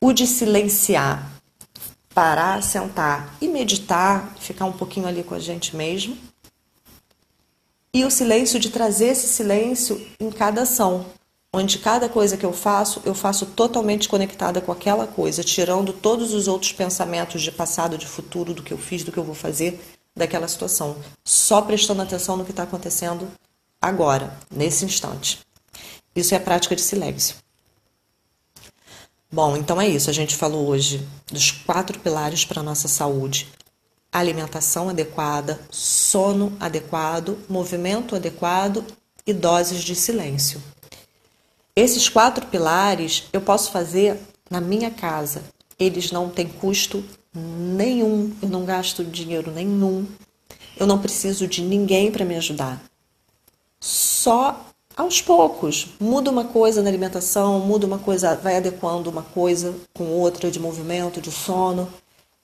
O 0.00 0.12
de 0.12 0.28
silenciar, 0.28 1.28
parar, 2.14 2.62
sentar 2.62 3.36
e 3.40 3.48
meditar, 3.48 4.32
ficar 4.38 4.66
um 4.66 4.72
pouquinho 4.72 5.08
ali 5.08 5.24
com 5.24 5.34
a 5.34 5.40
gente 5.40 5.74
mesmo. 5.74 6.16
E 7.94 8.04
o 8.04 8.10
silêncio 8.10 8.58
de 8.58 8.70
trazer 8.70 9.10
esse 9.10 9.28
silêncio 9.28 10.04
em 10.18 10.28
cada 10.28 10.62
ação, 10.62 11.06
onde 11.52 11.78
cada 11.78 12.08
coisa 12.08 12.36
que 12.36 12.44
eu 12.44 12.52
faço, 12.52 13.00
eu 13.04 13.14
faço 13.14 13.46
totalmente 13.46 14.08
conectada 14.08 14.60
com 14.60 14.72
aquela 14.72 15.06
coisa, 15.06 15.44
tirando 15.44 15.92
todos 15.92 16.34
os 16.34 16.48
outros 16.48 16.72
pensamentos 16.72 17.40
de 17.40 17.52
passado, 17.52 17.96
de 17.96 18.04
futuro, 18.04 18.52
do 18.52 18.64
que 18.64 18.72
eu 18.72 18.78
fiz, 18.78 19.04
do 19.04 19.12
que 19.12 19.18
eu 19.18 19.22
vou 19.22 19.36
fazer 19.36 19.80
daquela 20.16 20.48
situação, 20.48 20.96
só 21.24 21.62
prestando 21.62 22.02
atenção 22.02 22.36
no 22.36 22.44
que 22.44 22.50
está 22.50 22.64
acontecendo 22.64 23.28
agora, 23.80 24.36
nesse 24.50 24.84
instante. 24.84 25.38
Isso 26.16 26.34
é 26.34 26.36
a 26.36 26.40
prática 26.40 26.74
de 26.74 26.82
silêncio. 26.82 27.36
Bom, 29.30 29.56
então 29.56 29.80
é 29.80 29.88
isso. 29.88 30.10
A 30.10 30.12
gente 30.12 30.34
falou 30.34 30.66
hoje 30.66 31.06
dos 31.30 31.52
quatro 31.52 31.98
pilares 32.00 32.44
para 32.44 32.60
a 32.60 32.64
nossa 32.64 32.88
saúde: 32.88 33.48
alimentação 34.18 34.88
adequada, 34.88 35.60
sono 35.70 36.52
adequado, 36.60 37.38
movimento 37.48 38.14
adequado 38.14 38.84
e 39.26 39.32
doses 39.32 39.82
de 39.82 39.94
silêncio. 39.94 40.62
Esses 41.74 42.08
quatro 42.08 42.46
pilares 42.46 43.24
eu 43.32 43.40
posso 43.40 43.72
fazer 43.72 44.20
na 44.48 44.60
minha 44.60 44.90
casa. 44.90 45.42
Eles 45.78 46.12
não 46.12 46.28
têm 46.28 46.46
custo 46.46 47.04
nenhum, 47.34 48.32
eu 48.40 48.48
não 48.48 48.64
gasto 48.64 49.02
dinheiro 49.02 49.50
nenhum, 49.50 50.06
eu 50.76 50.86
não 50.86 51.00
preciso 51.00 51.48
de 51.48 51.62
ninguém 51.62 52.12
para 52.12 52.24
me 52.24 52.36
ajudar. 52.36 52.80
Só 53.80 54.64
aos 54.96 55.20
poucos, 55.20 55.88
muda 55.98 56.30
uma 56.30 56.44
coisa 56.44 56.80
na 56.80 56.88
alimentação, 56.88 57.58
muda 57.58 57.84
uma 57.84 57.98
coisa, 57.98 58.36
vai 58.36 58.58
adequando 58.58 59.10
uma 59.10 59.22
coisa 59.22 59.74
com 59.92 60.04
outra 60.04 60.52
de 60.52 60.60
movimento, 60.60 61.20
de 61.20 61.32
sono, 61.32 61.88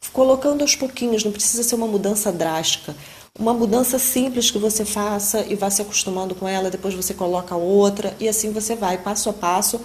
colocando 0.09 0.63
aos 0.63 0.75
pouquinhos, 0.75 1.25
não 1.25 1.33
precisa 1.33 1.63
ser 1.63 1.75
uma 1.75 1.87
mudança 1.87 2.33
drástica. 2.33 2.97
Uma 3.39 3.55
mudança 3.55 3.99
simples 3.99 4.51
que 4.51 4.59
você 4.59 4.85
faça 4.85 5.45
e 5.47 5.55
vá 5.55 5.71
se 5.71 5.83
acostumando 5.83 6.35
com 6.35 6.49
ela, 6.49 6.71
depois 6.71 6.95
você 6.95 7.15
coloca 7.15 7.55
outra 7.55 8.17
e 8.19 8.29
assim 8.29 8.53
você 8.53 8.75
vai 8.75 8.99
passo 8.99 9.31
a 9.31 9.33
passo 9.33 9.81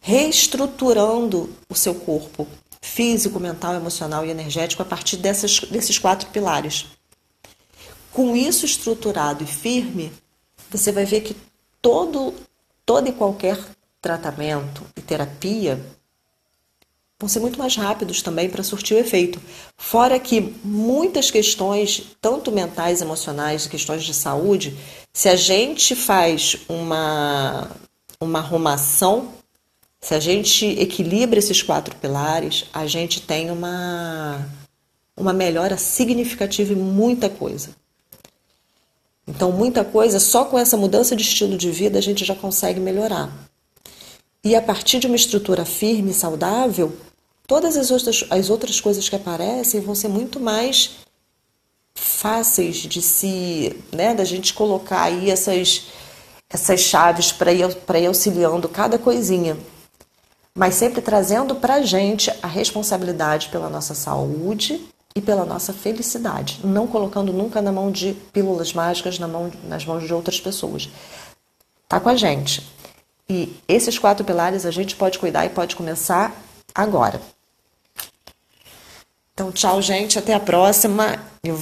reestruturando 0.00 1.48
o 1.68 1.74
seu 1.74 1.94
corpo 1.94 2.46
físico, 2.80 3.38
mental, 3.38 3.74
emocional 3.74 4.26
e 4.26 4.30
energético 4.30 4.82
a 4.82 4.84
partir 4.84 5.16
dessas, 5.16 5.60
desses 5.60 5.98
quatro 5.98 6.28
pilares. 6.30 6.86
Com 8.12 8.36
isso 8.36 8.66
estruturado 8.66 9.44
e 9.44 9.46
firme, 9.46 10.12
você 10.70 10.90
vai 10.90 11.04
ver 11.04 11.20
que 11.20 11.36
todo, 11.80 12.34
todo 12.84 13.08
e 13.08 13.12
qualquer 13.12 13.58
tratamento 14.00 14.82
e 14.96 15.00
terapia 15.00 15.80
vão 17.22 17.28
ser 17.28 17.38
muito 17.38 17.56
mais 17.56 17.76
rápidos 17.76 18.20
também 18.20 18.50
para 18.50 18.64
surtir 18.64 18.96
o 18.96 19.00
efeito. 19.00 19.40
Fora 19.78 20.18
que 20.18 20.52
muitas 20.64 21.30
questões, 21.30 22.02
tanto 22.20 22.50
mentais, 22.50 23.00
emocionais, 23.00 23.68
questões 23.68 24.02
de 24.02 24.12
saúde, 24.12 24.76
se 25.12 25.28
a 25.28 25.36
gente 25.36 25.94
faz 25.94 26.56
uma, 26.68 27.70
uma 28.20 28.40
arrumação, 28.40 29.28
se 30.00 30.14
a 30.14 30.18
gente 30.18 30.66
equilibra 30.66 31.38
esses 31.38 31.62
quatro 31.62 31.94
pilares, 31.94 32.64
a 32.72 32.88
gente 32.88 33.20
tem 33.20 33.52
uma, 33.52 34.44
uma 35.16 35.32
melhora 35.32 35.76
significativa 35.76 36.72
em 36.72 36.76
muita 36.76 37.28
coisa. 37.28 37.70
Então, 39.28 39.52
muita 39.52 39.84
coisa, 39.84 40.18
só 40.18 40.44
com 40.44 40.58
essa 40.58 40.76
mudança 40.76 41.14
de 41.14 41.22
estilo 41.22 41.56
de 41.56 41.70
vida 41.70 42.00
a 42.00 42.02
gente 42.02 42.24
já 42.24 42.34
consegue 42.34 42.80
melhorar. 42.80 43.32
E 44.42 44.56
a 44.56 44.60
partir 44.60 44.98
de 44.98 45.06
uma 45.06 45.14
estrutura 45.14 45.64
firme 45.64 46.10
e 46.10 46.14
saudável, 46.14 46.92
todas 47.46 47.76
as 47.76 47.90
outras, 47.90 48.24
as 48.30 48.50
outras 48.50 48.80
coisas 48.80 49.08
que 49.08 49.16
aparecem 49.16 49.80
vão 49.80 49.94
ser 49.94 50.08
muito 50.08 50.40
mais 50.40 51.02
fáceis 51.94 52.76
de 52.76 53.02
se, 53.02 53.76
né, 53.92 54.14
da 54.14 54.24
gente 54.24 54.54
colocar 54.54 55.02
aí 55.02 55.30
essas, 55.30 55.88
essas 56.48 56.80
chaves 56.80 57.32
para 57.32 57.52
ir, 57.52 57.64
ir 57.64 58.06
auxiliando 58.06 58.68
cada 58.68 58.98
coisinha. 58.98 59.56
Mas 60.54 60.74
sempre 60.74 61.00
trazendo 61.00 61.54
para 61.56 61.76
a 61.76 61.82
gente 61.82 62.30
a 62.42 62.46
responsabilidade 62.46 63.48
pela 63.48 63.70
nossa 63.70 63.94
saúde 63.94 64.86
e 65.14 65.20
pela 65.20 65.44
nossa 65.44 65.72
felicidade, 65.72 66.60
não 66.64 66.86
colocando 66.86 67.32
nunca 67.32 67.60
na 67.60 67.72
mão 67.72 67.90
de 67.90 68.14
pílulas 68.32 68.72
mágicas 68.72 69.18
na 69.18 69.28
mão, 69.28 69.50
nas 69.64 69.84
mãos 69.84 70.04
de 70.04 70.12
outras 70.12 70.40
pessoas. 70.40 70.88
Tá 71.88 72.00
com 72.00 72.08
a 72.08 72.16
gente. 72.16 72.66
E 73.28 73.54
esses 73.68 73.98
quatro 73.98 74.24
pilares 74.24 74.66
a 74.66 74.70
gente 74.70 74.96
pode 74.96 75.18
cuidar 75.18 75.44
e 75.46 75.50
pode 75.50 75.76
começar 75.76 76.34
agora. 76.74 77.20
Então, 79.34 79.50
tchau, 79.50 79.80
gente. 79.80 80.18
Até 80.18 80.34
a 80.34 80.40
próxima. 80.40 81.18
Eu... 81.42 81.58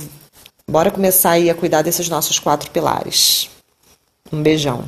Bora 0.69 0.91
começar 0.91 1.31
aí 1.33 1.51
a 1.51 1.55
cuidar 1.55 1.83
desses 1.83 2.09
nossos 2.09 2.39
quatro 2.39 2.71
pilares. 2.71 3.51
Um 4.33 4.43
beijão. 4.43 4.85